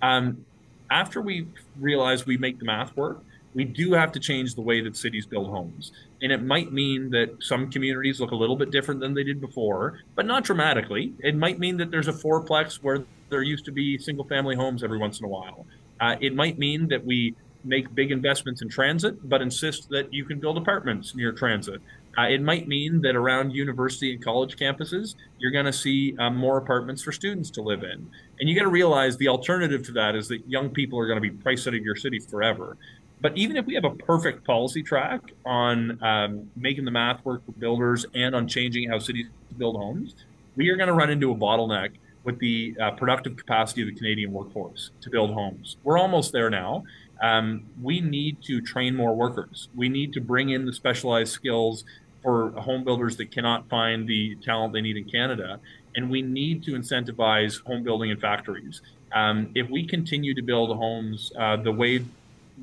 [0.01, 0.47] Um,
[0.90, 1.47] after we
[1.79, 3.23] realize we make the math work,
[3.55, 5.93] we do have to change the way that cities build homes.
[6.21, 9.40] And it might mean that some communities look a little bit different than they did
[9.40, 11.14] before, but not dramatically.
[11.21, 14.83] It might mean that there's a fourplex where there used to be single family homes
[14.83, 15.67] every once in a while.
[16.01, 20.25] Uh, it might mean that we make big investments in transit, but insist that you
[20.25, 21.81] can build apartments near transit.
[22.17, 26.37] Uh, it might mean that around university and college campuses, you're going to see um,
[26.37, 28.09] more apartments for students to live in.
[28.38, 31.21] And you got to realize the alternative to that is that young people are going
[31.21, 32.77] to be priced out of your city forever.
[33.25, 37.43] But even if we have a perfect policy track on um, making the math work
[37.47, 40.15] for builders and on changing how cities build homes,
[40.57, 41.93] we are going to run into a bottleneck
[42.25, 45.79] with the uh, productive capacity of the Canadian workforce to build homes.
[45.85, 46.85] We're almost there now.
[47.23, 49.71] Um, we need to train more workers.
[49.75, 51.85] We need to bring in the specialized skills
[52.23, 55.61] for home builders that cannot find the talent they need in Canada.
[55.97, 58.83] And we need to incentivize home building in factories.
[59.15, 62.05] Um, if we continue to build homes uh, the way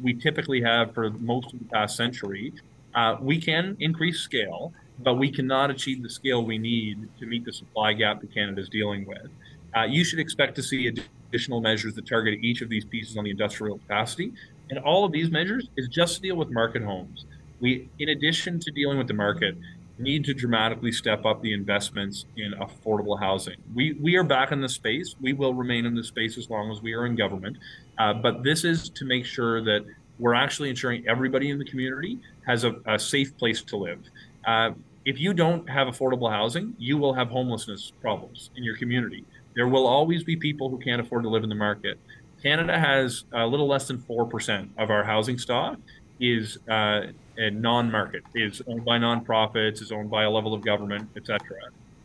[0.02, 2.54] we typically have for most of the past century,
[2.96, 7.46] uh, we can increase scale, but we cannot achieve the scale we need to meet
[7.46, 9.30] the supply gap that Canada is dealing with.
[9.76, 10.92] Uh, you should expect to see
[11.32, 14.34] additional measures that target each of these pieces on the industrial capacity.
[14.70, 17.26] And all of these measures is just to deal with market homes.
[17.60, 19.56] We, in addition to dealing with the market,
[20.02, 23.56] need to dramatically step up the investments in affordable housing.
[23.74, 25.16] We, we are back in the space.
[25.22, 27.58] We will remain in the space as long as we are in government.
[27.98, 29.86] Uh, but this is to make sure that
[30.20, 34.00] we're actually ensuring everybody in the community has a, a safe place to live.
[34.46, 34.72] Uh,
[35.06, 39.26] if you don't have affordable housing, you will have homelessness problems in your community.
[39.56, 42.00] There will always be people who can't afford to live in the market.
[42.42, 45.78] Canada has a little less than 4% of our housing stock
[46.22, 47.08] is uh,
[47.38, 51.40] a non-market, is owned by nonprofits, is owned by a level of government, etc.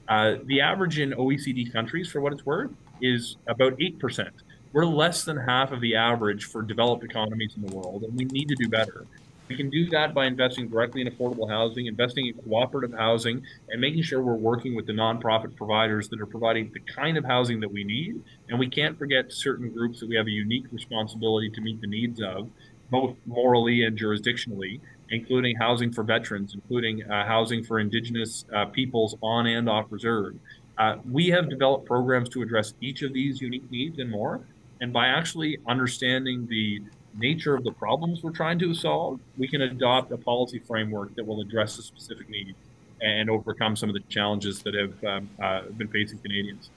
[0.09, 4.31] Uh, the average in OECD countries, for what it's worth, is about 8%.
[4.73, 8.25] We're less than half of the average for developed economies in the world, and we
[8.25, 9.07] need to do better.
[9.49, 13.81] We can do that by investing directly in affordable housing, investing in cooperative housing, and
[13.81, 17.61] making sure we're working with the nonprofit providers that are providing the kind of housing
[17.61, 18.21] that we need.
[18.49, 21.87] And we can't forget certain groups that we have a unique responsibility to meet the
[21.87, 22.51] needs of,
[22.91, 29.17] both morally and jurisdictionally, including housing for veterans, including uh, housing for Indigenous uh, peoples
[29.23, 30.35] on and off reserve.
[30.79, 34.41] Uh, we have developed programs to address each of these unique needs and more.
[34.81, 36.83] And by actually understanding the
[37.19, 41.27] nature of the problems we're trying to solve, we can adopt a policy framework that
[41.27, 42.59] will address the specific needs
[43.01, 46.71] and overcome some of the challenges that have um, uh, been facing Canadians.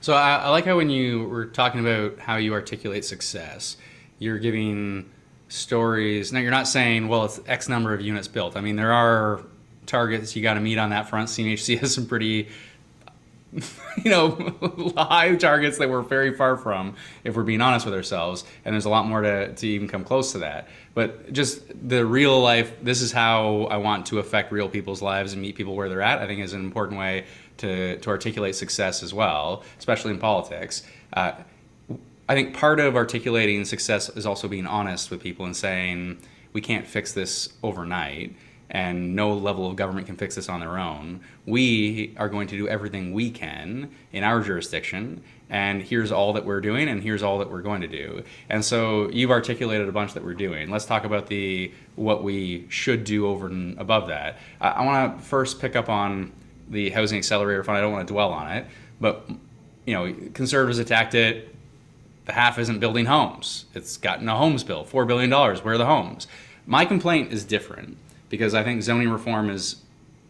[0.00, 3.76] So I, I, like how when you were talking about how you articulate success,
[4.18, 5.10] you're giving
[5.48, 6.32] stories.
[6.32, 8.56] Now you're not saying, well, it's X number of units built.
[8.56, 9.40] I mean, there are
[9.86, 11.28] targets you got to meet on that front.
[11.28, 12.48] CMHC has some pretty
[14.02, 18.44] you know, high targets that we're very far from, if we're being honest with ourselves.
[18.64, 20.68] And there's a lot more to, to even come close to that.
[20.94, 25.32] But just the real life, this is how I want to affect real people's lives
[25.32, 27.24] and meet people where they're at, I think is an important way
[27.58, 30.82] to, to articulate success as well, especially in politics.
[31.12, 31.32] Uh,
[32.28, 36.18] I think part of articulating success is also being honest with people and saying,
[36.52, 38.34] we can't fix this overnight
[38.70, 41.20] and no level of government can fix this on their own.
[41.46, 46.44] We are going to do everything we can in our jurisdiction, and here's all that
[46.44, 48.24] we're doing, and here's all that we're going to do.
[48.48, 50.70] And so you've articulated a bunch that we're doing.
[50.70, 54.38] Let's talk about the what we should do over and above that.
[54.60, 56.32] I, I want to first pick up on
[56.68, 57.78] the housing accelerator fund.
[57.78, 58.66] I don't want to dwell on it,
[59.00, 59.28] but
[59.86, 61.55] you know, conservatives attacked it.
[62.26, 63.66] The HAF isn't building homes.
[63.74, 65.64] It's gotten a homes bill, four billion dollars.
[65.64, 66.26] Where are the homes?
[66.66, 67.96] My complaint is different
[68.28, 69.76] because I think zoning reform is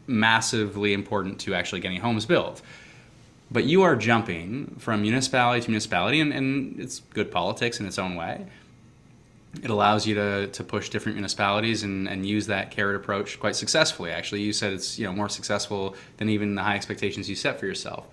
[0.07, 2.63] massively important to actually getting homes built.
[3.51, 7.99] But you are jumping from municipality to municipality, and, and it's good politics in its
[7.99, 8.47] own way.
[9.63, 13.57] It allows you to, to push different municipalities and, and use that carrot approach quite
[13.57, 14.11] successfully.
[14.11, 17.59] Actually, you said it's you know more successful than even the high expectations you set
[17.59, 18.07] for yourself.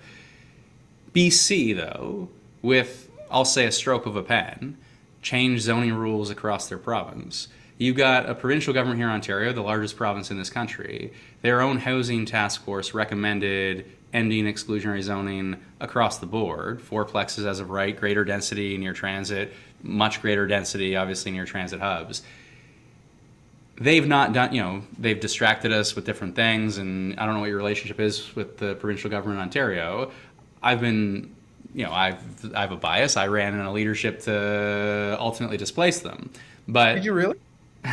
[1.14, 2.30] BC, though,
[2.62, 4.78] with, I'll say, a stroke of a pen,
[5.22, 7.48] change zoning rules across their province.
[7.80, 11.12] You've got a provincial government here in Ontario, the largest province in this country.
[11.42, 16.80] Their own housing task force recommended ending exclusionary zoning across the board.
[16.80, 22.22] Fourplexes as of right, greater density near transit, much greater density, obviously, near transit hubs.
[23.76, 27.40] They've not done, you know, they've distracted us with different things, and I don't know
[27.40, 30.12] what your relationship is with the provincial government in Ontario.
[30.62, 31.33] I've been,
[31.74, 33.18] you know, I've I have a bias.
[33.18, 36.32] I ran in a leadership to ultimately displace them.
[36.68, 37.38] But did you really?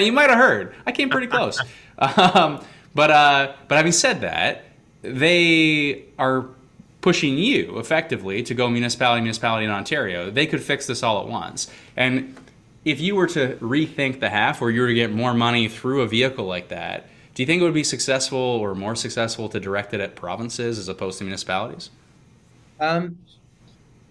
[0.00, 0.74] you might have heard.
[0.86, 1.60] I came pretty close.
[1.98, 2.64] um,
[2.94, 4.64] but uh, but having said that,
[5.02, 6.46] they are
[7.00, 10.30] pushing you effectively to go municipality municipality in Ontario.
[10.30, 11.70] They could fix this all at once.
[11.96, 12.34] And
[12.84, 16.02] if you were to rethink the HAF, or you were to get more money through
[16.02, 19.58] a vehicle like that, do you think it would be successful or more successful to
[19.58, 21.90] direct it at provinces as opposed to municipalities?
[22.80, 23.18] Um,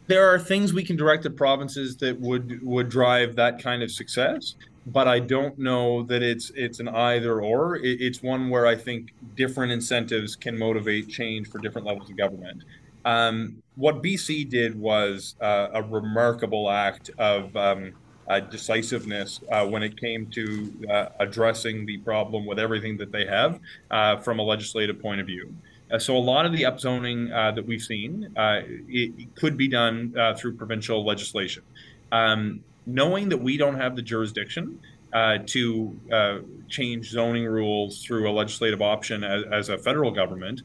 [0.08, 3.92] there are things we can direct at provinces that would would drive that kind of
[3.92, 4.56] success
[4.86, 7.78] but I don't know that it's it's an either or.
[7.82, 12.64] it's one where I think different incentives can motivate change for different levels of government.
[13.06, 17.94] Um, what BC did was uh, a remarkable act of um,
[18.28, 23.26] uh, decisiveness uh, when it came to uh, addressing the problem with everything that they
[23.26, 23.60] have
[23.92, 25.54] uh, from a legislative point of view.
[25.94, 30.14] Uh, so a lot of the upzoning that we've seen it, it could be done
[30.38, 31.64] through provincial legislation.
[32.12, 34.80] Um, knowing that we don't have the jurisdiction
[35.14, 36.40] uh, to uh,
[36.70, 40.62] change zoning rules through a legislative option as, as a federal government,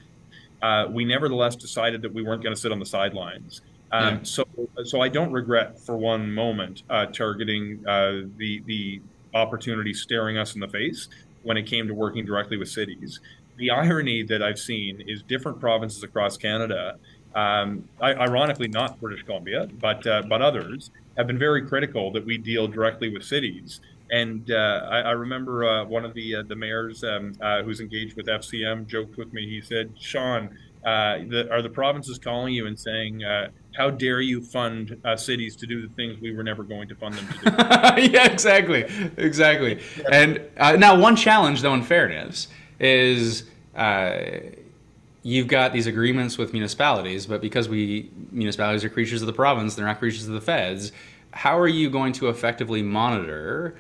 [0.63, 3.61] uh, we nevertheless decided that we weren't going to sit on the sidelines.
[3.93, 4.23] Um, yeah.
[4.23, 4.45] So,
[4.85, 9.01] so I don't regret for one moment uh, targeting uh, the the
[9.35, 11.09] opportunity staring us in the face
[11.43, 13.21] when it came to working directly with cities.
[13.59, 16.97] The irony that I've seen is different provinces across Canada,
[17.35, 22.39] um, ironically not British Columbia, but uh, but others have been very critical that we
[22.39, 23.81] deal directly with cities.
[24.11, 27.81] And uh, I, I, remember uh, one of the uh, the mayors um, uh, who's
[27.81, 29.47] engaged with FCM joked with me.
[29.47, 34.23] He said, "Sean, uh, the, are the provinces calling you and saying, uh, how dare
[34.23, 37.35] you fund cities to do the things we were never going to fund them to
[37.51, 38.87] do?" yeah, exactly,
[39.19, 39.79] exactly.
[40.11, 42.49] And now, one challenge, though, in fairness,
[42.79, 44.21] is uh,
[45.23, 49.75] you've got these agreements with municipalities, but because we municipalities are creatures of the province,
[49.75, 50.93] they're not creatures of the feds.
[51.33, 53.79] How are you going to effectively monitor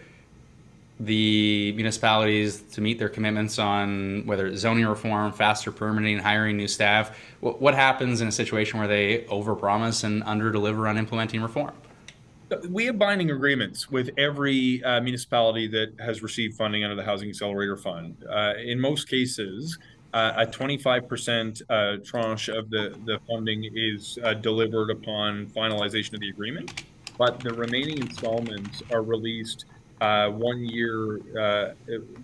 [1.00, 6.68] the municipalities to meet their commitments on whether it's zoning reform, faster permitting, hiring new
[6.68, 7.16] staff?
[7.40, 11.72] What, what happens in a situation where they overpromise and underdeliver on implementing reform?
[12.68, 17.28] We have binding agreements with every uh, municipality that has received funding under the Housing
[17.28, 18.24] Accelerator Fund.
[18.28, 19.78] Uh, in most cases,
[20.14, 26.20] uh, a 25% uh, tranche of the, the funding is uh, delivered upon finalization of
[26.20, 26.84] the agreement,
[27.18, 29.66] but the remaining installments are released
[30.00, 31.20] uh, one year,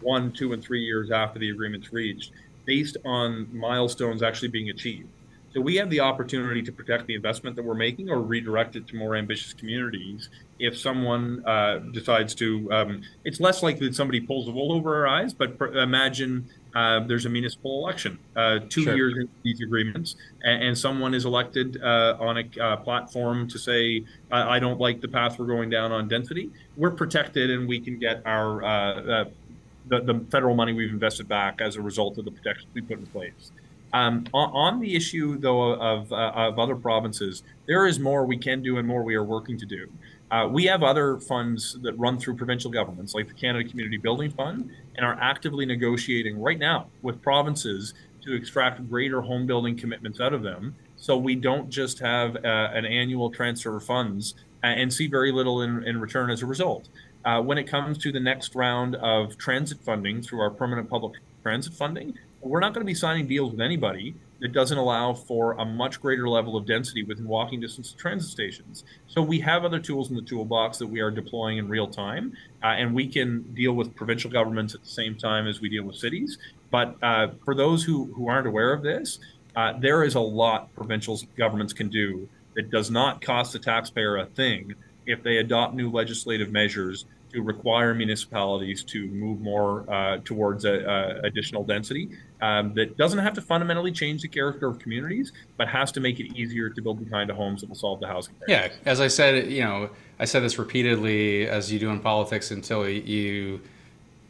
[0.00, 2.32] one, two, and three years after the agreement's reached,
[2.64, 5.08] based on milestones actually being achieved.
[5.54, 8.88] So we have the opportunity to protect the investment that we're making or redirect it
[8.88, 10.28] to more ambitious communities
[10.58, 12.72] if someone uh, decides to.
[12.72, 17.00] Um, it's less likely that somebody pulls the wool over our eyes, but imagine uh,
[17.06, 18.96] there's a municipal election uh, two sure.
[18.96, 23.56] years into these agreements, and, and someone is elected uh, on a uh, platform to
[23.56, 26.50] say, I, I, don't like the path we're going down on density.
[26.76, 29.24] We're protected, and we can get our uh, uh,
[29.86, 32.98] the, the, federal money we've invested back as a result of the protections we put
[32.98, 33.52] in place.
[33.94, 38.60] Um, on, on, the issue, though, of, of other provinces, there is more we can
[38.60, 39.88] do and more we are working to do.
[40.32, 44.32] Uh, we have other funds that run through provincial governments, like the Canada Community Building
[44.32, 50.20] Fund, and are actively negotiating right now with provinces to extract greater home building commitments
[50.20, 50.74] out of them.
[50.96, 52.38] So we don't just have uh,
[52.72, 54.34] an annual transfer of funds
[54.64, 56.88] and see very little in, in return as a result.
[57.24, 61.20] Uh, when it comes to the next round of transit funding through our permanent public
[61.42, 65.52] transit funding, we're not going to be signing deals with anybody that doesn't allow for
[65.52, 68.84] a much greater level of density within walking distance of transit stations.
[69.06, 72.36] So we have other tools in the toolbox that we are deploying in real time,
[72.62, 75.84] uh, and we can deal with provincial governments at the same time as we deal
[75.84, 76.38] with cities.
[76.70, 79.18] But uh, for those who, who aren't aware of this,
[79.56, 84.18] uh, there is a lot provincial governments can do that does not cost the taxpayer
[84.18, 84.74] a thing
[85.06, 90.72] if they adopt new legislative measures to require municipalities to move more uh, towards a,
[90.72, 92.08] a additional density
[92.40, 96.20] um, that doesn't have to fundamentally change the character of communities, but has to make
[96.20, 98.76] it easier to build the kind of homes that will solve the housing crisis.
[98.84, 102.50] Yeah, as I said, you know, I said this repeatedly, as you do in politics,
[102.50, 103.60] until you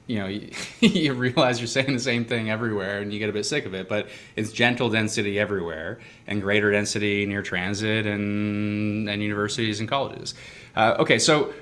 [0.06, 0.50] you know you,
[0.80, 3.72] you, realize you're saying the same thing everywhere and you get a bit sick of
[3.72, 9.88] it but it's gentle density everywhere and greater density near transit and and universities and
[9.88, 10.34] colleges
[10.76, 11.54] uh, okay so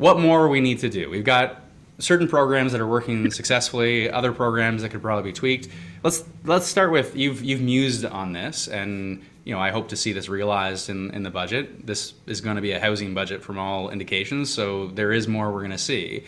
[0.00, 1.62] what more we need to do we've got
[1.98, 5.68] certain programs that are working successfully other programs that could probably be tweaked
[6.02, 9.96] let's let's start with you've you've mused on this and you know I hope to
[9.96, 13.42] see this realized in in the budget this is going to be a housing budget
[13.42, 16.24] from all indications so there is more we're going to see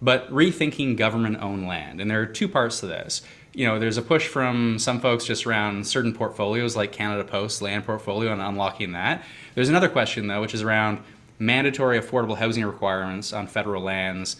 [0.00, 2.00] but rethinking government owned land.
[2.00, 3.22] And there are two parts to this.
[3.54, 7.62] You know, there's a push from some folks just around certain portfolios like Canada Post
[7.62, 9.24] land portfolio and unlocking that.
[9.54, 11.02] There's another question though, which is around
[11.38, 14.36] mandatory affordable housing requirements on federal lands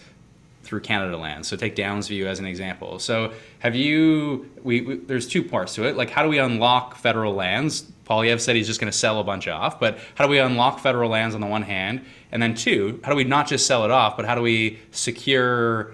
[0.63, 1.45] through Canada Land.
[1.45, 2.99] So take Downsview as an example.
[2.99, 4.49] So have you?
[4.63, 5.95] We, we, there's two parts to it.
[5.95, 7.89] Like how do we unlock federal lands?
[8.05, 10.79] Poilievre said he's just going to sell a bunch off, but how do we unlock
[10.79, 13.83] federal lands on the one hand, and then two, how do we not just sell
[13.83, 15.91] it off, but how do we secure,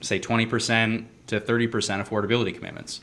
[0.00, 1.70] say, 20% to 30%
[2.04, 3.00] affordability commitments?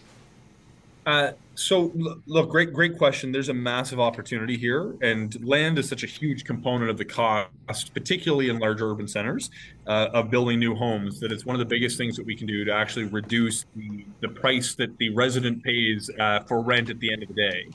[1.06, 1.92] Uh, so
[2.28, 3.32] look, great, great question.
[3.32, 7.94] There's a massive opportunity here, and land is such a huge component of the cost,
[7.94, 9.50] particularly in large urban centers,
[9.88, 11.20] uh, of building new homes.
[11.20, 14.06] That it's one of the biggest things that we can do to actually reduce the,
[14.22, 17.68] the price that the resident pays uh, for rent at the end of the day.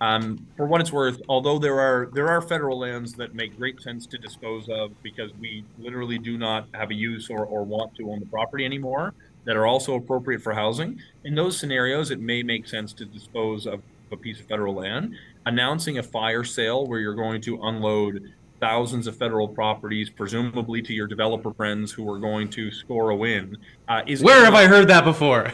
[0.00, 3.80] Um, for what it's worth, although there are there are federal lands that make great
[3.80, 7.94] sense to dispose of because we literally do not have a use or, or want
[7.96, 9.14] to own the property anymore,
[9.44, 11.00] that are also appropriate for housing.
[11.24, 13.82] In those scenarios, it may make sense to dispose of
[14.12, 15.14] a piece of federal land.
[15.46, 20.94] Announcing a fire sale where you're going to unload thousands of federal properties, presumably to
[20.94, 23.58] your developer friends who are going to score a win.
[23.88, 25.52] Uh, is where have I heard that before?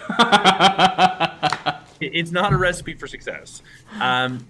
[2.00, 3.62] it's not a recipe for success.
[4.00, 4.46] Um,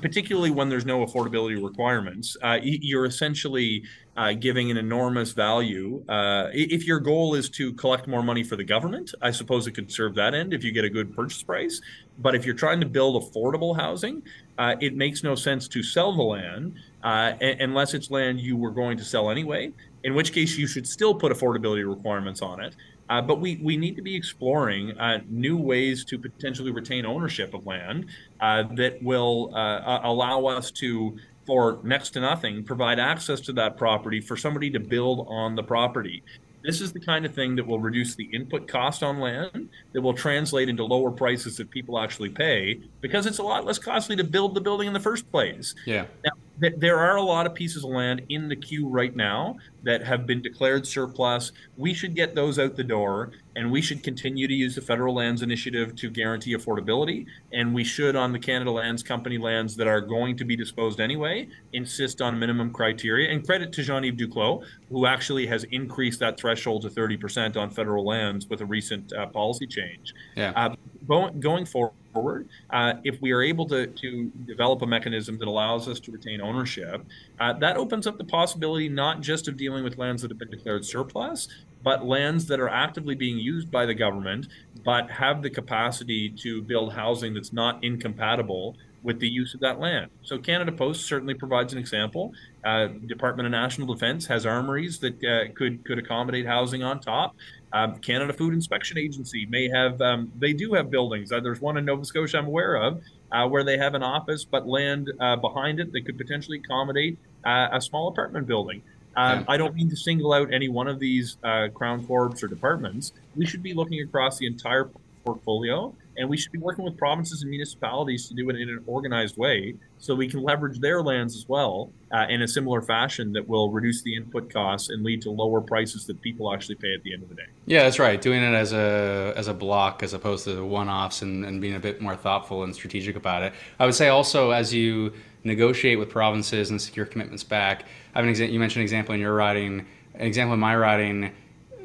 [0.00, 3.84] particularly when there's no affordability requirements, uh, you're essentially
[4.18, 6.04] uh, giving an enormous value.
[6.08, 9.72] Uh, if your goal is to collect more money for the government, I suppose it
[9.72, 11.80] could serve that end if you get a good purchase price.
[12.18, 14.24] But if you're trying to build affordable housing,
[14.58, 18.72] uh, it makes no sense to sell the land uh, unless it's land you were
[18.72, 19.70] going to sell anyway.
[20.02, 22.74] In which case, you should still put affordability requirements on it.
[23.08, 27.54] Uh, but we, we need to be exploring uh, new ways to potentially retain ownership
[27.54, 28.06] of land
[28.40, 31.16] that will allow us to,
[31.48, 35.62] for next to nothing, provide access to that property for somebody to build on the
[35.62, 36.22] property.
[36.62, 40.02] This is the kind of thing that will reduce the input cost on land, that
[40.02, 44.14] will translate into lower prices that people actually pay because it's a lot less costly
[44.16, 45.74] to build the building in the first place.
[45.86, 46.04] Yeah.
[46.22, 50.04] Now, there are a lot of pieces of land in the queue right now that
[50.04, 51.52] have been declared surplus.
[51.76, 55.14] We should get those out the door, and we should continue to use the federal
[55.14, 57.26] lands initiative to guarantee affordability.
[57.52, 61.00] And we should, on the Canada Lands Company lands that are going to be disposed
[61.00, 63.30] anyway, insist on minimum criteria.
[63.30, 67.70] And credit to Jean Yves Duclos, who actually has increased that threshold to 30% on
[67.70, 70.12] federal lands with a recent uh, policy change.
[70.36, 70.52] Yeah.
[70.56, 70.74] Uh,
[71.06, 72.48] going, going forward, forward.
[72.70, 76.40] Uh, if we are able to, to develop a mechanism that allows us to retain
[76.40, 77.04] ownership,
[77.40, 80.50] uh, that opens up the possibility not just of dealing with lands that have been
[80.50, 81.48] declared surplus,
[81.82, 84.48] but lands that are actively being used by the government,
[84.84, 89.78] but have the capacity to build housing that's not incompatible with the use of that
[89.78, 90.10] land.
[90.22, 92.32] So Canada Post certainly provides an example.
[92.64, 97.36] Uh, Department of National Defense has armories that uh, could could accommodate housing on top.
[97.72, 101.32] Um, Canada Food Inspection Agency may have um, they do have buildings.
[101.32, 104.44] Uh, there's one in Nova Scotia I'm aware of uh, where they have an office,
[104.44, 108.82] but land uh, behind it that could potentially accommodate uh, a small apartment building.
[109.16, 111.38] Um, I don't mean to single out any one of these
[111.74, 113.12] Crown Corps or departments.
[113.34, 114.88] We should be looking across the entire
[115.24, 118.82] portfolio and we should be working with provinces and municipalities to do it in an
[118.86, 123.32] organized way so we can leverage their lands as well uh, in a similar fashion
[123.32, 126.92] that will reduce the input costs and lead to lower prices that people actually pay
[126.92, 127.46] at the end of the day.
[127.66, 128.20] Yeah, that's right.
[128.20, 131.80] Doing it as a as a block as opposed to one-offs and, and being a
[131.80, 133.52] bit more thoughtful and strategic about it.
[133.78, 135.12] I would say also as you
[135.44, 137.84] negotiate with provinces and secure commitments back.
[138.14, 138.52] I have an example.
[138.52, 139.86] You mentioned an example in your writing.
[140.14, 141.32] An example in my writing.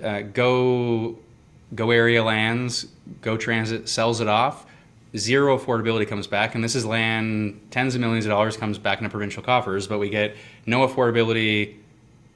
[0.02, 1.20] Uh, go
[1.76, 2.88] Go Area Lands,
[3.22, 4.66] Go Transit sells it off.
[5.16, 9.00] Zero affordability comes back, and this is land tens of millions of dollars comes back
[9.00, 10.36] into provincial coffers, but we get
[10.66, 11.76] no affordability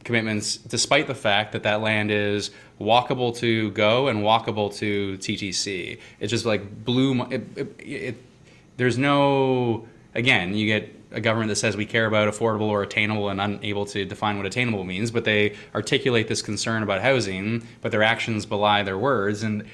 [0.03, 5.99] commitments, despite the fact that that land is walkable to Go and walkable to TTC.
[6.20, 7.24] It's just like blue.
[7.24, 8.15] It, it, it,
[8.78, 10.53] there's no again.
[10.53, 14.05] You get a government that says we care about affordable or attainable and unable to
[14.05, 18.84] define what attainable means, but they articulate this concern about housing, but their actions belie
[18.84, 19.43] their words.
[19.43, 19.65] And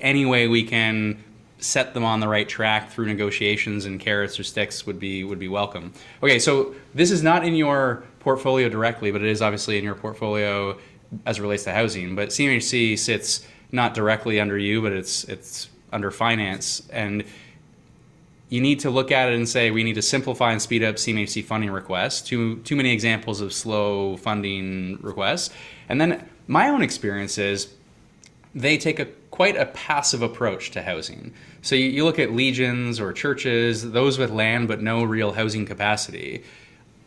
[0.00, 1.22] any way we can
[1.60, 5.38] set them on the right track through negotiations and carrots or sticks would be would
[5.38, 5.92] be welcome.
[6.22, 9.94] Okay, so this is not in your portfolio directly, but it is obviously in your
[9.94, 10.78] portfolio
[11.26, 12.14] as it relates to housing.
[12.14, 17.24] But CMHC sits not directly under you, but it's it's under finance, and
[18.50, 20.96] you need to look at it and say we need to simplify and speed up
[20.96, 22.22] CMHC funding requests.
[22.22, 25.50] Too too many examples of slow funding requests,
[25.88, 27.74] and then my own experience is
[28.60, 31.32] they take a quite a passive approach to housing.
[31.62, 35.64] So you, you look at legions or churches, those with land but no real housing
[35.64, 36.42] capacity.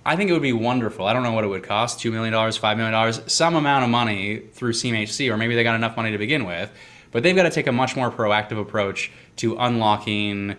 [0.05, 1.05] I think it would be wonderful.
[1.05, 4.37] I don't know what it would cost $2 million, $5 million, some amount of money
[4.37, 6.71] through CMHC, or maybe they got enough money to begin with.
[7.11, 10.55] But they've got to take a much more proactive approach to unlocking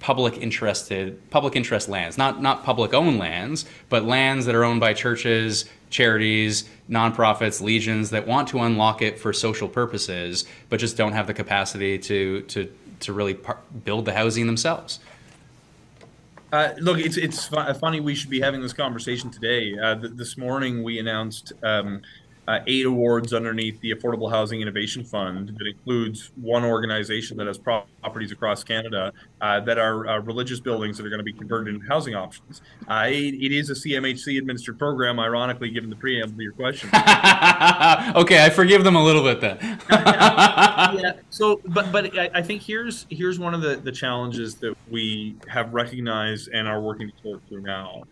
[0.00, 4.80] public interested public interest lands not not public owned lands but lands that are owned
[4.80, 10.96] by churches charities nonprofits legions that want to unlock it for social purposes but just
[10.96, 15.00] don't have the capacity to to to really par- build the housing themselves
[16.50, 19.78] uh, look, it's it's funny we should be having this conversation today.
[19.78, 22.00] Uh, th- this morning we announced um,
[22.48, 27.58] uh, eight awards underneath the Affordable Housing Innovation Fund that includes one organization that has
[27.58, 31.74] properties across Canada uh, that are uh, religious buildings that are going to be converted
[31.74, 32.62] into housing options.
[32.88, 36.88] Uh, it, it is a CMHC administered program, ironically, given the preamble to your question.
[38.16, 39.58] okay, I forgive them a little bit then.
[39.90, 41.12] yeah.
[41.28, 45.36] So, but but I, I, think here's here's one of the the challenges that we
[45.48, 48.04] have recognized and are working to work through now.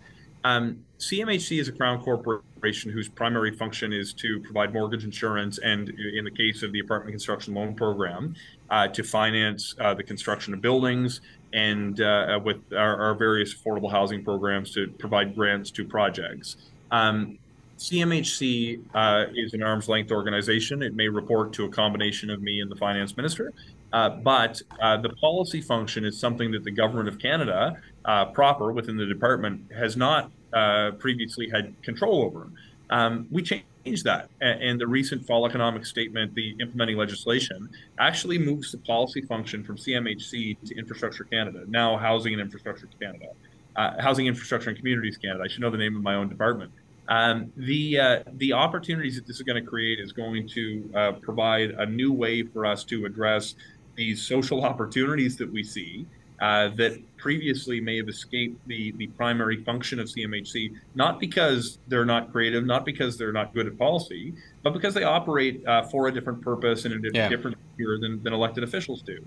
[0.44, 5.90] Um, CMHC is a crown corporation whose primary function is to provide mortgage insurance and,
[5.90, 8.34] in the case of the apartment construction loan program,
[8.70, 11.20] uh, to finance uh, the construction of buildings
[11.52, 16.56] and uh, with our, our, various affordable housing programs to provide grants to projects.
[16.90, 17.38] Um,
[17.78, 20.82] CMHC uh, is an arm's length organization.
[20.82, 23.52] It may report to a combination of me and the finance minister,
[23.92, 28.72] uh, but uh, the policy function is something that the government of Canada uh, proper
[28.72, 32.50] within the department has not uh, previously had control over.
[32.90, 37.68] Um, we changed that, and the recent fall economic statement, the implementing legislation,
[37.98, 43.28] actually moves the policy function from CMHC to Infrastructure Canada, now Housing and Infrastructure Canada,
[43.76, 45.42] uh, Housing Infrastructure and Communities Canada.
[45.44, 46.72] I should know the name of my own department.
[47.08, 51.12] Um, the uh, the opportunities that this is going to create is going to uh,
[51.12, 53.54] provide a new way for us to address
[53.94, 56.06] these social opportunities that we see
[56.40, 62.04] uh, that previously may have escaped the, the primary function of CMHC, not because they're
[62.04, 66.08] not creative, not because they're not good at policy, but because they operate uh, for
[66.08, 67.28] a different purpose and a yeah.
[67.28, 69.24] different sphere than, than elected officials do.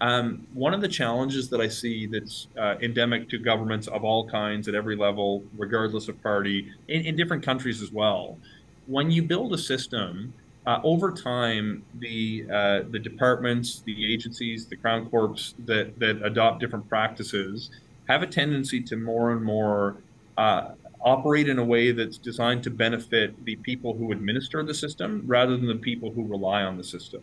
[0.00, 4.28] Um, one of the challenges that I see that's uh, endemic to governments of all
[4.28, 8.38] kinds at every level, regardless of party, in, in different countries as well,
[8.86, 10.32] when you build a system
[10.68, 16.60] uh, over time, the uh, the departments, the agencies, the crown corps that that adopt
[16.60, 17.70] different practices
[18.06, 19.96] have a tendency to more and more
[20.36, 25.22] uh, operate in a way that's designed to benefit the people who administer the system
[25.24, 27.22] rather than the people who rely on the system.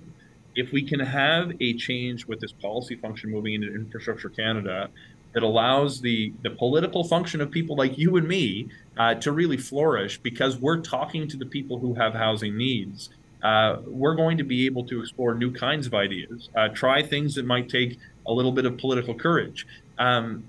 [0.55, 4.89] If we can have a change with this policy function moving into Infrastructure Canada
[5.33, 9.57] that allows the the political function of people like you and me uh, to really
[9.57, 13.11] flourish because we're talking to the people who have housing needs
[13.45, 17.35] uh, we're going to be able to explore new kinds of ideas, uh, try things
[17.35, 19.67] that might take a little bit of political courage.
[19.99, 20.43] Um,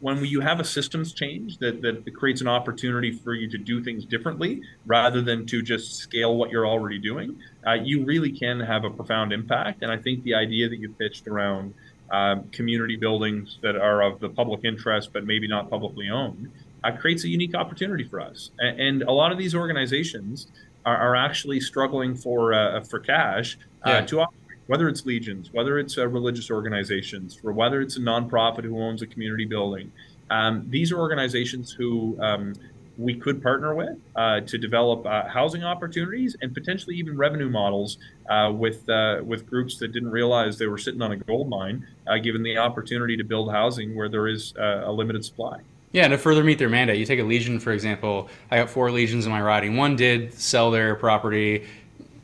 [0.00, 3.84] when you have a systems change that, that creates an opportunity for you to do
[3.84, 8.58] things differently rather than to just scale what you're already doing, uh, you really can
[8.58, 9.82] have a profound impact.
[9.82, 11.74] And I think the idea that you pitched around
[12.10, 16.50] uh, community buildings that are of the public interest but maybe not publicly owned
[16.82, 18.50] uh, creates a unique opportunity for us.
[18.58, 20.46] And, and a lot of these organizations
[20.84, 24.00] are, are actually struggling for uh, for cash uh, yeah.
[24.02, 24.36] to operate.
[24.66, 29.02] Whether it's legions, whether it's uh, religious organizations, or whether it's a nonprofit who owns
[29.02, 29.90] a community building,
[30.30, 32.54] um, these are organizations who um,
[33.00, 37.96] we could partner with uh, to develop uh, housing opportunities and potentially even revenue models
[38.28, 41.86] uh, with uh, with groups that didn't realize they were sitting on a gold mine,
[42.06, 45.60] uh, given the opportunity to build housing where there is uh, a limited supply.
[45.92, 48.28] Yeah, and to further meet their mandate, you take a legion, for example.
[48.50, 49.76] I got four legions in my riding.
[49.76, 51.66] One did sell their property.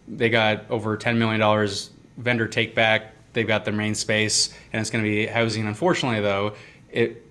[0.07, 1.69] They got over $10 million
[2.17, 3.13] vendor take back.
[3.33, 5.67] They've got their main space, and it's going to be housing.
[5.67, 6.55] Unfortunately, though,
[6.91, 7.25] it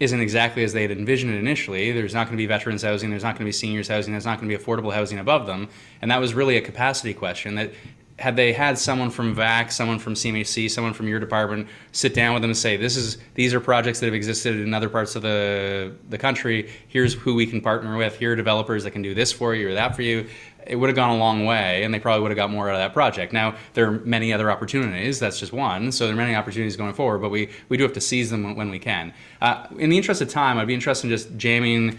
[0.00, 1.92] isn't exactly as they had envisioned it initially.
[1.92, 3.10] There's not going to be veterans housing.
[3.10, 4.12] There's not going to be seniors housing.
[4.12, 5.68] There's not going to be affordable housing above them.
[6.00, 7.72] And that was really a capacity question that
[8.18, 12.32] had they had someone from VAC, someone from CMHC, someone from your department sit down
[12.32, 15.16] with them and say, "This is these are projects that have existed in other parts
[15.16, 16.70] of the the country.
[16.86, 18.16] Here's who we can partner with.
[18.18, 20.26] Here are developers that can do this for you or that for you."
[20.66, 22.74] It would have gone a long way, and they probably would have got more out
[22.74, 23.34] of that project.
[23.34, 25.18] Now there are many other opportunities.
[25.18, 25.92] That's just one.
[25.92, 28.54] So there are many opportunities going forward, but we we do have to seize them
[28.54, 29.12] when we can.
[29.42, 31.98] Uh, in the interest of time, I'd be interested in just jamming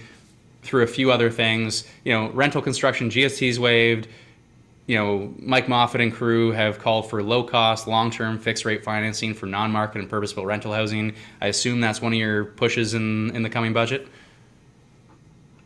[0.63, 1.83] through a few other things.
[2.05, 4.07] You know, rental construction GSTs waived.
[4.87, 8.83] You know, Mike Moffat and crew have called for low cost, long term fixed rate
[8.83, 11.15] financing for non market and purpose built rental housing.
[11.41, 14.07] I assume that's one of your pushes in, in the coming budget.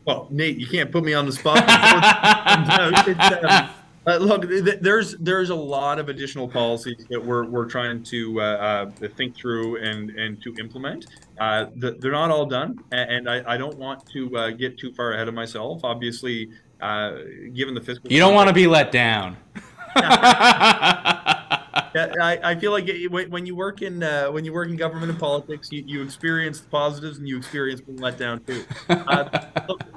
[0.05, 1.57] Well, Nate, you can't put me on the spot.
[3.43, 3.69] um,
[4.07, 8.41] uh, look, th- there's there's a lot of additional policies that we're, we're trying to
[8.41, 11.07] uh, uh, think through and and to implement.
[11.39, 14.91] Uh, the, they're not all done, and I, I don't want to uh, get too
[14.93, 15.81] far ahead of myself.
[15.83, 16.49] Obviously,
[16.81, 17.17] uh,
[17.53, 19.37] given the fiscal, you don't want to be let down.
[21.95, 25.19] I, I feel like when you work in uh, when you work in government and
[25.19, 28.63] politics, you, you experience the positives and you experience being let down too.
[28.89, 29.29] Uh,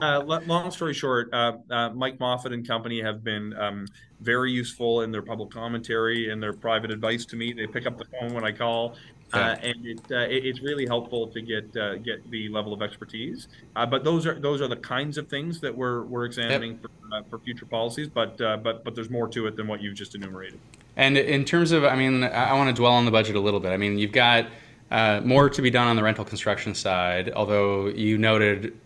[0.01, 3.87] uh, long story short, uh, uh, Mike Moffat and company have been um,
[4.21, 7.53] very useful in their public commentary and their private advice to me.
[7.53, 8.97] They pick up the phone when I call.
[9.33, 12.83] Uh, and it, uh, it, it's really helpful to get uh, get the level of
[12.83, 13.49] expertise.
[13.75, 16.91] but those are those are the kinds of things that we're we're examining yep.
[17.11, 18.09] for, for future policies.
[18.09, 20.59] But but but there's more to it than what you've just enumerated.
[20.97, 23.61] And in terms of, I mean, I want to dwell on the budget a little
[23.61, 23.71] bit.
[23.71, 24.47] I mean, you've got
[24.91, 28.79] uh, more to be done on the rental construction side, although you noted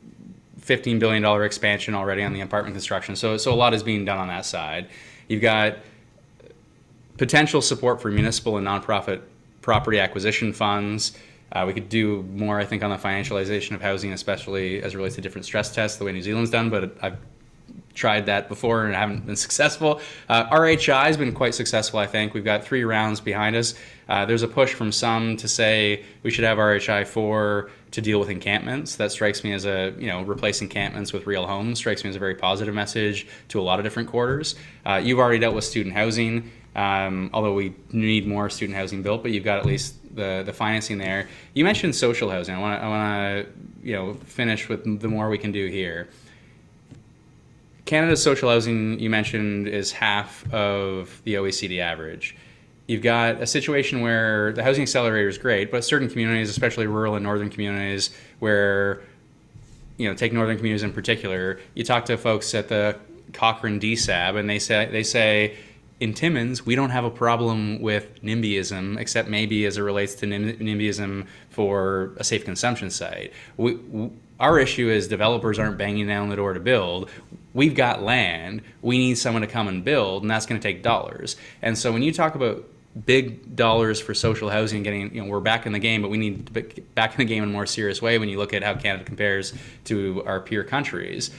[0.61, 3.17] $15 billion expansion already on the apartment construction.
[3.17, 4.89] So, so a lot is being done on that side.
[5.29, 5.79] You've got
[7.19, 9.23] potential support for municipal and nonprofit
[9.67, 11.19] property acquisition funds.
[11.51, 14.97] Uh, we could do more, I think, on the financialization of housing, especially as it
[14.97, 16.71] relates to different stress tests, the way New Zealand's done.
[16.71, 17.19] But I've
[17.93, 20.01] tried that before and haven't been successful.
[20.29, 22.33] Uh, RHI has been quite successful, I think.
[22.33, 23.75] We've got three rounds behind us.
[24.09, 28.21] Uh, there's a push from some to say we should have RHI 4 to deal
[28.21, 28.95] with encampments.
[28.95, 32.15] That strikes me as a, you know, replace encampments with real homes strikes me as
[32.15, 34.55] a very positive message to a lot of different quarters.
[34.85, 36.53] Uh, you've already dealt with student housing.
[36.77, 40.53] Um, although we need more student housing built, but you've got at least the, the
[40.53, 41.27] financing there.
[41.55, 42.55] You mentioned social housing.
[42.55, 43.53] I want to I want to
[43.83, 46.09] you know finish with the more we can do here.
[47.87, 52.37] Canada's social housing, you mentioned, is half of the OECD average.
[52.89, 57.15] You've got a situation where the housing accelerator is great, but certain communities, especially rural
[57.15, 59.03] and northern communities, where
[59.97, 62.97] you know, take northern communities in particular, you talk to folks at the
[63.33, 65.57] Cochrane DSAB, and they say they say
[65.99, 70.27] in Timmins we don't have a problem with NIMBYism, except maybe as it relates to
[70.27, 73.33] NIMBYism for a safe consumption site.
[73.57, 73.79] We,
[74.39, 77.11] our issue is developers aren't banging down the door to build.
[77.55, 78.63] We've got land.
[78.83, 81.37] We need someone to come and build, and that's going to take dollars.
[81.63, 82.65] And so when you talk about
[83.05, 86.17] big dollars for social housing getting you know we're back in the game but we
[86.17, 86.63] need to be
[86.95, 89.05] back in the game in a more serious way when you look at how canada
[89.05, 89.53] compares
[89.85, 91.31] to our peer countries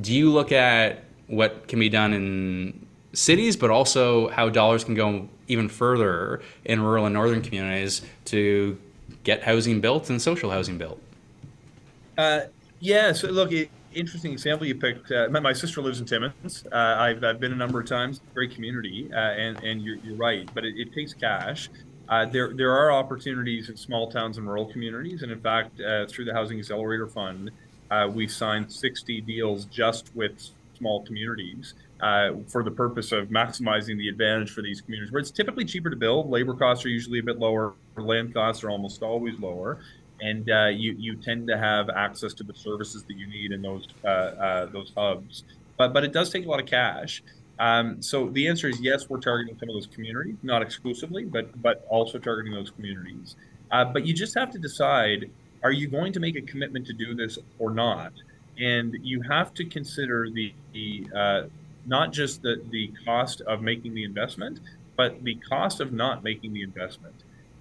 [0.00, 2.85] do you look at what can be done in
[3.16, 8.78] cities but also how dollars can go even further in rural and northern communities to
[9.24, 11.00] get housing built and social housing built
[12.18, 12.40] uh,
[12.80, 13.12] yeah.
[13.12, 13.50] So look,
[13.92, 15.10] interesting example you picked.
[15.10, 16.64] Uh, my, sister lives in Timmins.
[16.70, 18.20] Uh, I've, I've been a number of times.
[18.34, 20.48] Great community, uh, and and you're, you're right.
[20.54, 21.68] But it, it takes cash.
[22.08, 26.06] Uh, there there are opportunities in small towns and rural communities, and in fact, uh,
[26.06, 27.50] through the Housing Accelerator Fund,
[28.12, 31.74] we've signed 60 deals just with small communities.
[31.98, 35.96] For the purpose of maximizing the advantage for these communities, where it's typically cheaper to
[35.96, 39.78] build, labor costs are usually a bit lower, land costs are almost always lower,
[40.20, 43.62] and uh, you you tend to have access to the services that you need in
[43.62, 45.44] those uh, uh, those hubs.
[45.76, 47.22] But but it does take a lot of cash.
[47.58, 51.60] Um, so the answer is yes, we're targeting some of those communities, not exclusively, but
[51.62, 53.36] but also targeting those communities.
[53.70, 55.30] Uh, but you just have to decide:
[55.62, 58.12] are you going to make a commitment to do this or not?
[58.58, 61.42] And you have to consider the, the uh,
[61.86, 64.60] not just the the cost of making the investment,
[64.96, 67.14] but the cost of not making the investment.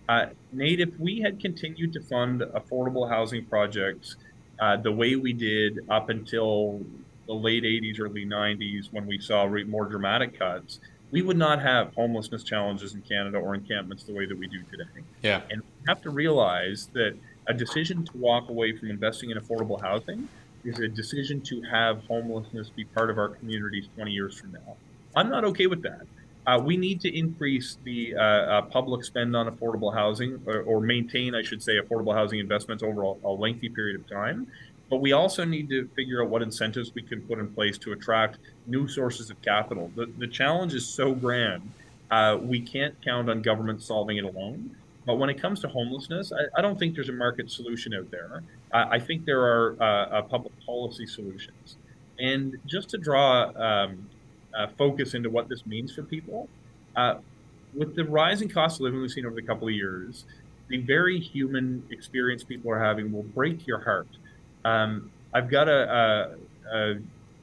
[0.07, 4.17] Uh, Nate, if we had continued to fund affordable housing projects
[4.59, 6.82] uh, the way we did up until
[7.28, 10.80] the late 80s, early 90s, when we saw more dramatic cuts,
[11.11, 14.61] we would not have homelessness challenges in Canada or encampments the way that we do
[14.69, 15.03] today.
[15.23, 15.41] Yeah.
[15.49, 17.15] And we have to realize that
[17.47, 20.28] a decision to walk away from investing in affordable housing
[20.66, 24.76] is a decision to have homelessness be part of our communities 20 years from now.
[25.16, 26.01] I'm not okay with that.
[26.47, 30.80] Uh, we need to increase the uh, uh, public spend on affordable housing or, or,
[30.80, 34.45] maintain, I should say, affordable housing investments over a, a, lengthy period of time.
[34.89, 37.93] But we also need to figure out what incentives we can put in place to
[37.93, 38.38] attract
[38.68, 39.91] new sources of capital.
[39.95, 41.72] The, the challenge is so grand,
[42.11, 44.76] uh, we can't count on government solving it alone.
[45.06, 48.10] But when it comes to homelessness, I, I don't think there's a market solution out
[48.12, 48.41] there.
[48.74, 51.78] I think there are uh, uh, public policy solutions.
[52.20, 54.10] And just to draw um,
[54.56, 56.49] uh, focus into what this means for people.
[56.95, 57.16] Uh,
[57.74, 60.26] with the rising cost of living we've seen over the couple of years,
[60.70, 64.08] the very human experience people are having will break your heart.
[64.64, 66.38] Um, I've got a,
[66.74, 66.95] a, a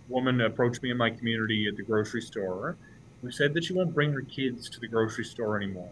[0.09, 2.77] woman approach me in my community at the grocery store
[3.21, 5.91] who said that she won't bring her kids to the grocery store anymore.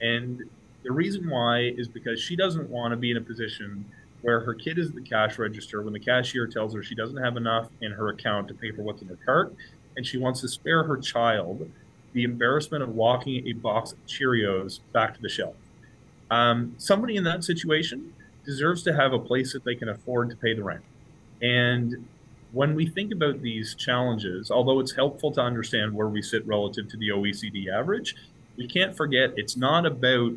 [0.00, 0.42] And
[0.82, 3.84] the reason why is because she doesn't want to be in a position
[4.22, 7.36] where her kid is the cash register when the cashier tells her she doesn't have
[7.36, 9.54] enough in her account to pay for what's in her cart,
[9.96, 11.68] and she wants to spare her child
[12.12, 15.54] the embarrassment of walking a box of Cheerios back to the shelf.
[16.30, 18.12] Um, somebody in that situation
[18.44, 20.82] deserves to have a place that they can afford to pay the rent.
[21.40, 22.06] And
[22.52, 26.88] when we think about these challenges, although it's helpful to understand where we sit relative
[26.88, 28.14] to the OECD average,
[28.56, 30.32] we can't forget it's not about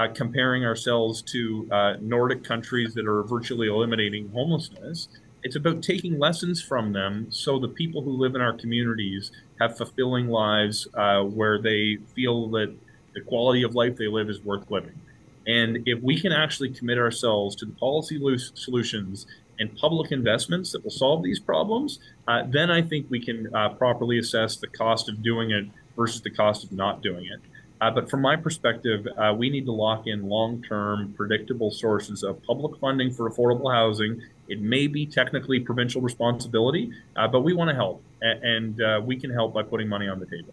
[0.00, 5.08] uh, comparing ourselves to uh, Nordic countries that are virtually eliminating homelessness.
[5.42, 9.30] It's about taking lessons from them so the people who live in our communities
[9.60, 12.74] have fulfilling lives uh, where they feel that
[13.14, 14.98] the quality of life they live is worth living.
[15.46, 18.18] And if we can actually commit ourselves to the policy
[18.54, 19.26] solutions
[19.58, 23.70] and public investments that will solve these problems, uh, then I think we can uh,
[23.70, 27.40] properly assess the cost of doing it versus the cost of not doing it.
[27.80, 32.22] Uh, but from my perspective, uh, we need to lock in long term, predictable sources
[32.22, 34.22] of public funding for affordable housing.
[34.48, 38.02] It may be technically provincial responsibility, uh, but we want to help.
[38.20, 40.52] And uh, we can help by putting money on the table.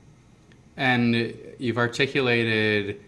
[0.78, 3.02] And you've articulated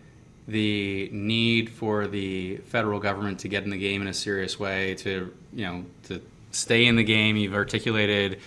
[0.48, 4.96] the need for the federal government to get in the game in a serious way,
[4.96, 6.20] to, you know, to
[6.52, 7.38] stay in the game.
[7.38, 8.40] You've articulated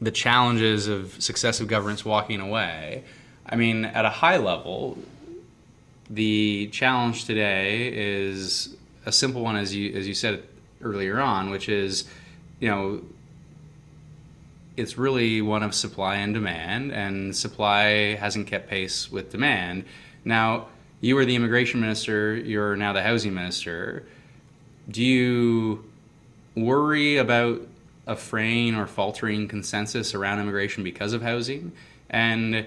[0.00, 3.04] the challenges of successive governments walking away.
[3.48, 4.98] I mean, at a high level,
[6.10, 10.42] the challenge today is a simple one, as you as you said
[10.82, 12.04] earlier on, which is,
[12.60, 13.02] you know,
[14.76, 19.84] it's really one of supply and demand, and supply hasn't kept pace with demand.
[20.24, 20.66] Now,
[21.00, 22.34] you were the immigration minister.
[22.36, 24.06] You're now the housing minister.
[24.90, 25.84] Do you
[26.56, 27.62] worry about
[28.06, 31.72] a fraying or faltering consensus around immigration because of housing?
[32.10, 32.66] And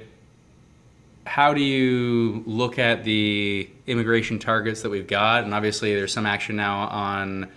[1.25, 5.43] how do you look at the immigration targets that we've got?
[5.43, 7.49] And obviously, there's some action now on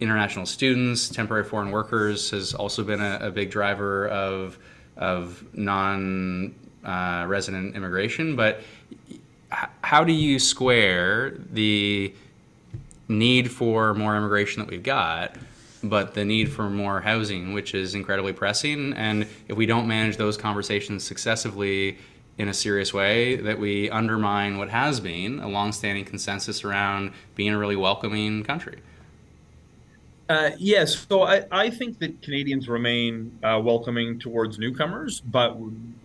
[0.00, 4.58] international students, temporary foreign workers has also been a, a big driver of
[4.96, 6.54] of non
[6.84, 8.36] uh, resident immigration.
[8.36, 8.62] But
[9.82, 12.12] how do you square the
[13.08, 15.36] need for more immigration that we've got?
[15.88, 18.92] But the need for more housing, which is incredibly pressing.
[18.94, 21.98] And if we don't manage those conversations successively,
[22.38, 27.50] in a serious way that we undermine what has been a longstanding consensus around being
[27.50, 28.78] a really welcoming country.
[30.28, 35.56] Uh, yes, so I, I think that Canadians remain uh, welcoming towards newcomers, but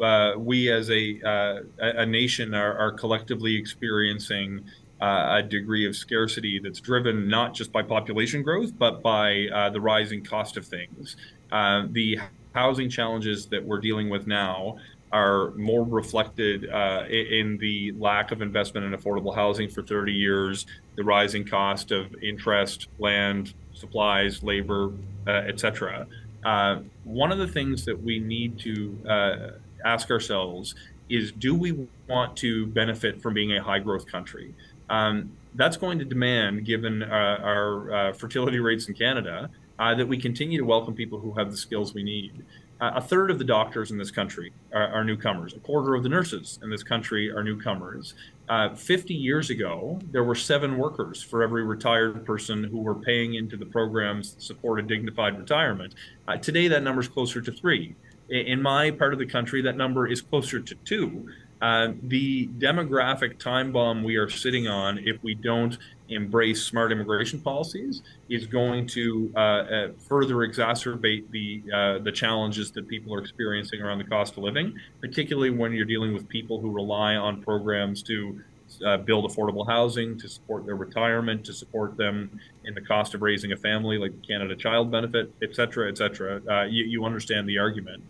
[0.02, 4.66] uh, we as a, uh, a nation are, are collectively experiencing
[5.02, 9.70] uh, a degree of scarcity that's driven not just by population growth, but by uh,
[9.70, 11.16] the rising cost of things.
[11.52, 12.20] the
[12.54, 14.76] housing challenges that we're dealing with now
[15.12, 20.66] are more reflected uh, in the lack of investment in affordable housing for 30 years,
[20.96, 24.92] the rising cost of interest, land, supplies, labor,
[25.28, 26.06] uh, etc.
[26.44, 29.50] Uh, one of the things that we need to uh,
[29.84, 30.76] ask ourselves
[31.10, 34.54] is do we want to benefit from being a high growth country?
[34.90, 40.18] Um, that's going to demand, given uh, our uh, fertility rates in Canada, that we
[40.18, 42.46] continue to welcome people who have the skills we need
[42.82, 45.54] a third of the doctors in this country are, are, newcomers.
[45.54, 48.14] A quarter of the nurses in this country are newcomers.
[48.48, 53.36] Uh, 50 years ago, there were seven workers for every retired person who were paying
[53.36, 55.94] into the programs that support a dignified retirement.
[56.28, 57.96] Uh, today, that number is closer to three.
[58.30, 61.30] In my part of the country, that number is closer to two.
[61.62, 67.40] Uh, the demographic time bomb we are sitting on, if we don't embrace smart immigration
[67.40, 73.20] policies, is going to uh, uh, further exacerbate the uh, the challenges that people are
[73.20, 77.42] experiencing around the cost of living, particularly when you're dealing with people who rely on
[77.44, 78.42] programs to
[78.86, 83.22] uh, build affordable housing, to support their retirement, to support them in the cost of
[83.22, 86.68] raising a family, like Canada Child Benefit, et cetera, et cetera.
[86.70, 88.02] You, you understand the argument.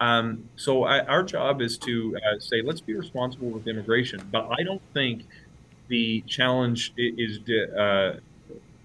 [0.00, 4.26] Um, so I, our job is to uh, say, let's be responsible with immigration.
[4.32, 5.24] But I don't think
[5.88, 8.18] the challenge is uh,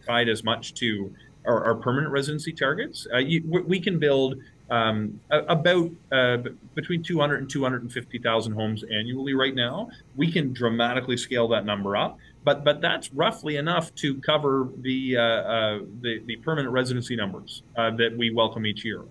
[0.06, 1.14] tied as much to
[1.46, 3.08] our, our permanent residency targets.
[3.14, 4.36] Uh, you, we can build
[4.70, 6.38] um, about uh,
[6.76, 9.90] between 200 and 250,000 homes annually right now.
[10.16, 15.18] We can dramatically scale that number up, but but that's roughly enough to cover the
[15.18, 19.06] uh, uh, the, the, permanent residency numbers that we welcome each year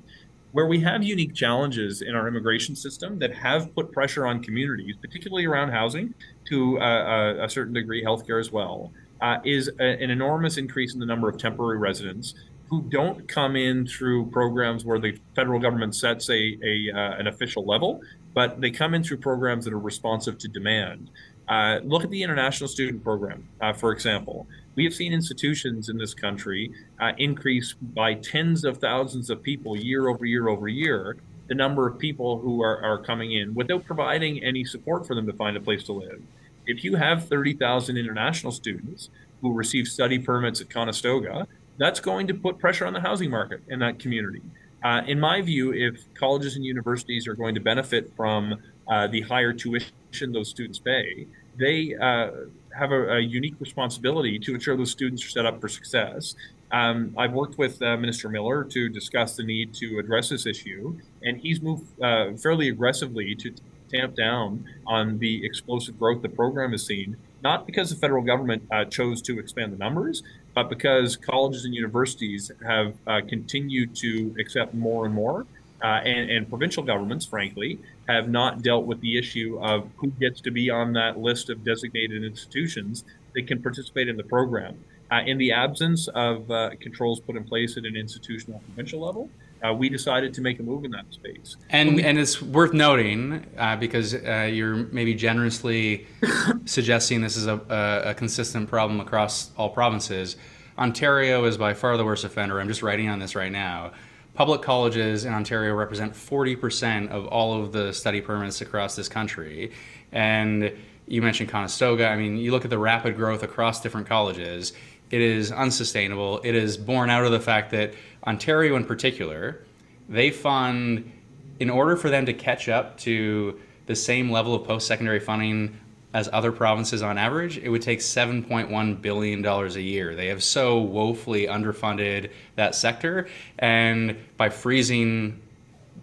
[0.53, 4.97] where we have unique challenges in our immigration system that have put pressure on communities,
[5.01, 6.15] particularly around housing,
[6.47, 8.91] to uh, a, certain degree, healthcare as well,
[9.21, 12.35] uh, is a, an enormous increase in the number of temporary residents
[12.69, 17.27] who don't come in through programs where the federal government sets a, a uh, an
[17.27, 18.01] official level,
[18.35, 21.11] but they come in through programs that are responsive to demand.
[21.49, 24.47] Uh, look at the international student program, uh, for example.
[24.79, 26.71] We have seen institutions in this country
[27.01, 31.17] uh, increase by tens of thousands of people year over year over year
[31.49, 35.27] the number of people who are, are coming in without providing any support for them
[35.27, 36.23] to find a place to live.
[36.65, 39.11] If you have 30,000 international students
[39.41, 43.63] who receive study permits at Conestoga, that's going to put pressure on the housing market
[43.67, 44.43] in that community.
[44.85, 48.55] Uh, in my view, if colleges and universities are going to benefit from
[48.87, 51.27] uh, the higher tuition those students pay,
[51.59, 52.31] they uh,
[52.79, 56.35] have a, a, unique responsibility to ensure those students are set up for success.
[56.71, 60.99] Um, I've worked with uh, Minister Miller to discuss the need to address this issue,
[61.23, 63.55] and he's moved uh, fairly aggressively to
[63.91, 68.63] tamp down on the explosive growth the program has seen, not because the federal government
[68.71, 70.23] uh, chose to expand the numbers,
[70.55, 75.47] but because colleges and universities have uh, continued to accept more and more.
[75.81, 77.79] Uh, and, and, provincial governments, frankly,
[78.09, 81.63] have not dealt with the issue of who gets to be on that list of
[81.63, 83.05] designated institutions
[83.35, 84.83] that can participate in the program.
[85.11, 89.31] Uh, in the absence of uh, controls put in place at an institutional provincial level,
[89.67, 91.57] uh, we decided to make a move in that space.
[91.71, 96.07] And we, and it's worth noting uh, because uh, you're maybe generously
[96.65, 100.37] suggesting this is a, a, a, consistent problem across all provinces.
[100.79, 102.61] Ontario is by far the worst offender.
[102.61, 103.93] I'm just writing on this right now.
[104.39, 109.73] Public colleges in Ontario represent 40% of all of the study permits across this country.
[110.13, 110.73] And
[111.09, 112.07] you mentioned Conestoga.
[112.07, 114.75] I mean, you look at the rapid growth across different colleges,
[115.11, 116.41] it is unsustainable.
[116.45, 117.95] It is born out of the fact that
[118.29, 119.65] Ontario, in particular,
[120.09, 121.11] they fund,
[121.59, 125.77] in order for them to catch up to the same level of post secondary funding
[126.15, 130.15] as other provinces on average, it would take $7.1 billion a year.
[130.15, 133.29] They have so woefully underfunded that sector.
[133.59, 135.41] And by freezing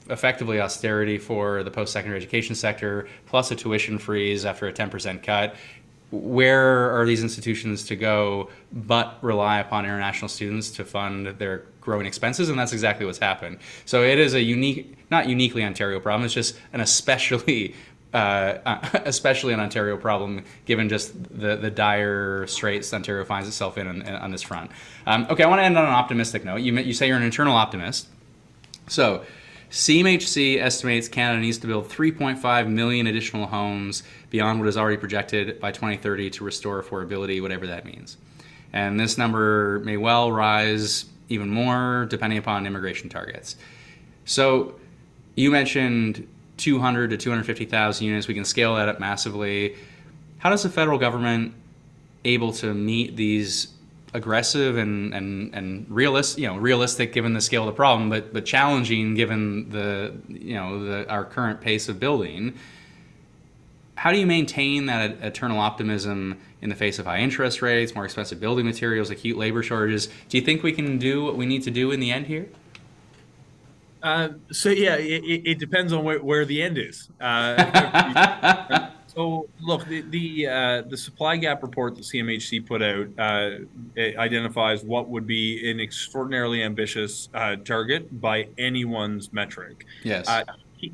[0.10, 5.24] effectively austerity for the post secondary education sector, plus a tuition freeze after a 10%
[5.24, 5.56] cut,
[6.12, 12.06] where are these institutions to go but rely upon international students to fund their growing
[12.06, 16.24] expenses and that's exactly what's happened so it is a unique not uniquely ontario problem
[16.24, 17.74] it's just an especially
[18.16, 23.88] uh, especially an Ontario problem, given just the, the dire straits Ontario finds itself in
[23.88, 24.72] on, on this front.
[25.06, 26.58] Um, okay, I want to end on an optimistic note.
[26.58, 28.08] You, you say you're an internal optimist.
[28.88, 29.24] So,
[29.72, 35.60] CMHC estimates Canada needs to build 3.5 million additional homes beyond what is already projected
[35.60, 38.16] by 2030 to restore affordability, whatever that means.
[38.72, 43.58] And this number may well rise even more depending upon immigration targets.
[44.24, 44.76] So,
[45.36, 46.26] you mentioned
[46.58, 48.28] 200 to 250,000 units.
[48.28, 49.76] We can scale that up massively.
[50.38, 51.54] How does the federal government
[52.24, 53.68] able to meet these
[54.14, 58.34] aggressive and and and realistic, you know, realistic given the scale of the problem, but
[58.34, 62.54] but challenging given the you know the our current pace of building?
[63.96, 68.04] How do you maintain that eternal optimism in the face of high interest rates, more
[68.04, 70.08] expensive building materials, acute labor shortages?
[70.30, 72.48] Do you think we can do what we need to do in the end here?
[74.04, 77.10] Uh, so yeah, it, it, depends on where, where the end is.
[77.20, 83.58] Uh, so look, the the, uh, the, supply gap report that CMHC put out uh,
[83.98, 89.86] identifies what would be an extraordinarily ambitious uh, target by anyone's metric.
[90.04, 90.28] Yes.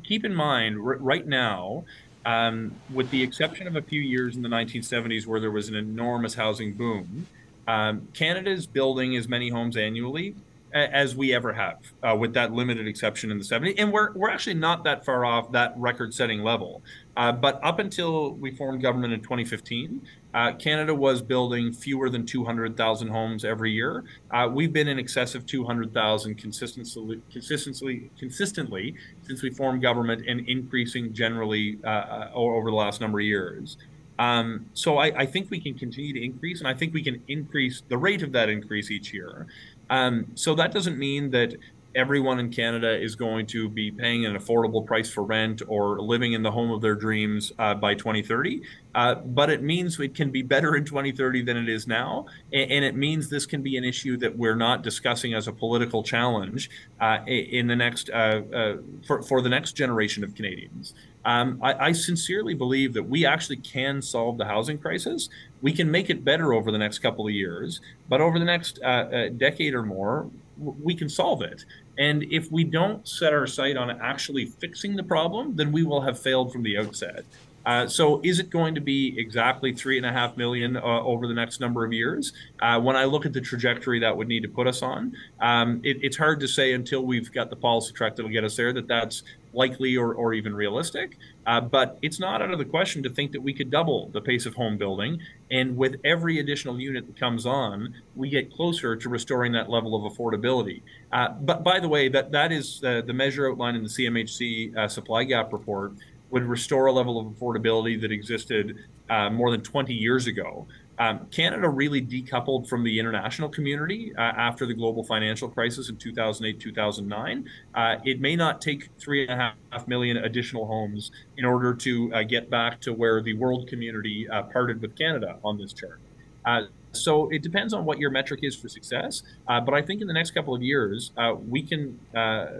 [0.02, 1.84] keep in mind, r- right now,
[2.24, 5.74] um, with the exception of a few years in the 1970s where there was an
[5.74, 7.26] enormous housing boom,
[7.68, 10.34] um, Canada is building as many homes annually
[10.74, 13.74] as we ever have, uh, with that limited exception in the 70s.
[13.78, 16.82] And we're, we're actually not that far off that record setting level.
[17.16, 20.00] Uh, but up until we formed government in 2015,
[20.34, 24.04] uh, Canada was building fewer than 200,000 homes every year.
[24.30, 28.94] Uh, we've been in excess of 200,000 consistently, consistently, consistently
[29.26, 33.76] since we formed government and increasing generally uh, uh, over the last number of years.
[34.18, 37.22] Um, so I, I, think we can continue to increase, and I think we can
[37.28, 39.46] increase the rate of that increase each year.
[39.92, 41.54] Um, so that doesn't mean that
[41.94, 46.32] everyone in Canada is going to be paying an affordable price for rent or living
[46.32, 48.62] in the home of their dreams uh, by 2030.
[48.94, 52.26] Uh, but it means it can be better in 2030 than it is now.
[52.52, 55.52] And, and, it means this can be an issue that we're not discussing as a
[55.52, 56.68] political challenge
[57.00, 58.76] uh, in the next uh, uh,
[59.06, 60.94] for, for the next generation of Canadians.
[61.24, 65.28] Um, I, I, sincerely believe that we actually can solve the housing crisis.
[65.60, 68.80] We can make it better over the next couple of years, but over the next
[68.82, 70.28] uh, uh, decade or more,
[70.58, 71.64] we can solve it.
[71.98, 76.00] And if we don't set our sight on actually fixing the problem, then we will
[76.00, 77.24] have failed from the outset.
[77.64, 81.26] Uh, so is it going to be exactly three and a half million uh, over
[81.26, 82.32] the next number of years?
[82.60, 85.80] Uh, when I look at the trajectory that would need to put us on, um,
[85.84, 88.72] it, it's hard to say until we've got the policy track that'll get us there
[88.72, 89.22] that that's
[89.54, 91.16] likely or, or even realistic.
[91.46, 94.20] Uh, but it's not out of the question to think that we could double the
[94.20, 95.20] pace of home building.
[95.50, 99.94] And with every additional unit that comes on, we get closer to restoring that level
[99.94, 100.82] of affordability.
[101.12, 104.76] Uh, but by the way, that, that is uh, the measure outlined in the CMHC
[104.76, 105.92] uh, supply gap report
[106.32, 108.76] would restore a level of affordability that existed
[109.08, 110.66] uh, more than 20 years ago.
[110.98, 115.96] Um, Canada really decoupled from the international community uh, after the global financial crisis in
[115.96, 117.48] 2008, 2009.
[117.74, 122.12] Uh, it may not take three and a half million additional homes in order to
[122.14, 125.98] uh, get back to where the world community uh, parted with Canada on this chart.
[126.44, 126.62] Uh,
[126.92, 129.22] so it depends on what your metric is for success.
[129.48, 131.10] Uh, but I think in the next couple of years,
[131.48, 131.98] we can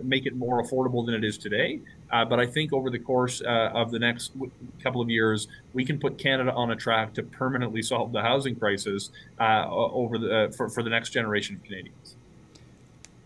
[0.03, 1.81] make it more affordable than it is today.
[2.13, 4.53] Uh, but I think over the course uh, of the next w-
[4.83, 8.55] couple of years, we can put Canada on a track to permanently solve the housing
[8.55, 9.11] crisis
[9.41, 12.17] uh, over the for, for the next generation of Canadians.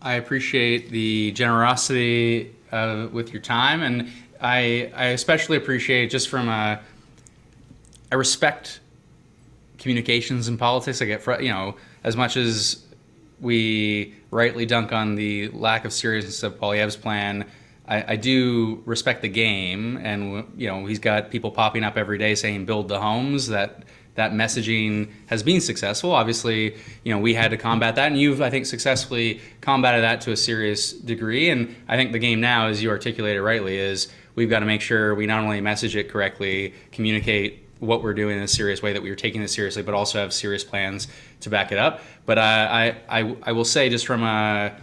[0.01, 2.55] I appreciate the generosity
[3.11, 4.09] with your time, and
[4.41, 6.79] I I especially appreciate just from a
[8.11, 8.79] I respect
[9.77, 11.01] communications and politics.
[11.01, 12.83] I get, you know, as much as
[13.39, 17.45] we rightly dunk on the lack of seriousness of Poilievre's plan,
[17.87, 22.17] I, I, do respect the game, and you know, he's got people popping up every
[22.17, 23.83] day saying "build the homes." That
[24.17, 26.11] that messaging has been successful.
[26.11, 30.21] Obviously, you know, we had to combat that, and you've, I think, successfully combated that
[30.21, 31.49] to a serious degree.
[31.49, 34.81] And I think the game now, as you articulated rightly, is we've got to make
[34.81, 38.93] sure we not only message it correctly, communicate what we're doing in a serious way,
[38.93, 41.07] that we are taking this seriously, but also have serious plans
[41.41, 42.01] to back it up.
[42.25, 44.75] But I, I, I will say, just from a,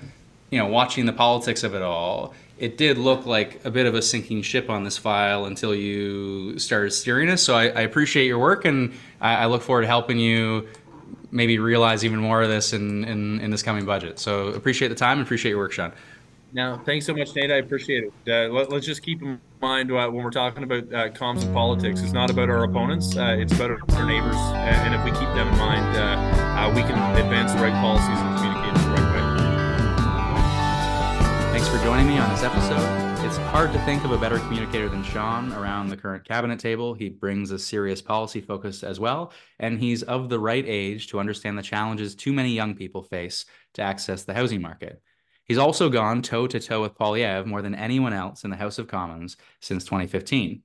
[0.51, 3.95] you know, watching the politics of it all, it did look like a bit of
[3.95, 7.43] a sinking ship on this file until you started steering us.
[7.43, 10.69] So I, I appreciate your work, and I, I, look forward to helping you
[11.33, 14.21] maybe realize even more of this in, in, in this coming budget.
[14.21, 15.93] So appreciate the time and appreciate your work, Sean.
[16.53, 17.51] Now, thanks so much, Nate.
[17.51, 18.13] I appreciate it.
[18.29, 21.53] Uh, let, us just keep in mind uh, when we're talking about uh, comms and
[21.53, 24.37] politics, it's not about our opponents, uh, it's about our neighbors.
[24.37, 28.07] And if we keep them in mind, uh, uh, we can advance the right policies
[28.07, 28.54] communicate the right
[31.75, 33.27] for joining me on this episode.
[33.27, 36.95] It's hard to think of a better communicator than Sean around the current cabinet table.
[36.95, 41.19] He brings a serious policy focus as well, and he's of the right age to
[41.19, 45.03] understand the challenges too many young people face to access the housing market.
[45.47, 48.79] He's also gone toe to toe with Poilievre more than anyone else in the House
[48.79, 50.63] of Commons since 2015.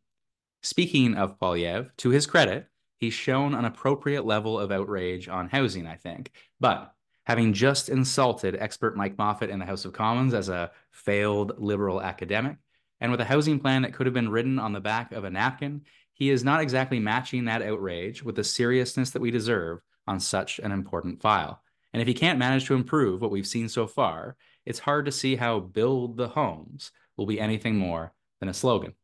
[0.62, 2.68] Speaking of Poilievre, to his credit,
[3.00, 6.32] he's shown an appropriate level of outrage on housing, I think.
[6.60, 6.94] But
[7.30, 12.02] having just insulted expert Mike Moffatt in the House of Commons as a failed liberal
[12.02, 12.58] academic,
[13.02, 15.30] and with a housing plan that could have been written on the back of a
[15.30, 20.20] napkin, he is not exactly matching that outrage with the seriousness that we deserve on
[20.20, 21.62] such an important file.
[21.94, 25.12] And if he can't manage to improve what we've seen so far, it's hard to
[25.12, 28.96] see how Build the Homes will be anything more than a slogan.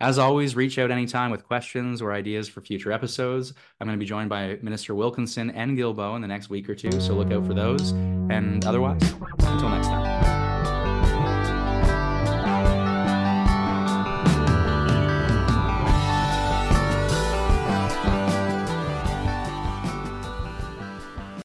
[0.00, 3.54] As always, reach out anytime with questions or ideas for future episodes.
[3.80, 6.74] I'm going to be joined by Minister Wilkinson and Guilbeault in the next week or
[6.74, 7.92] two, so look out for those.
[7.92, 9.00] And otherwise,
[9.38, 10.45] until next time.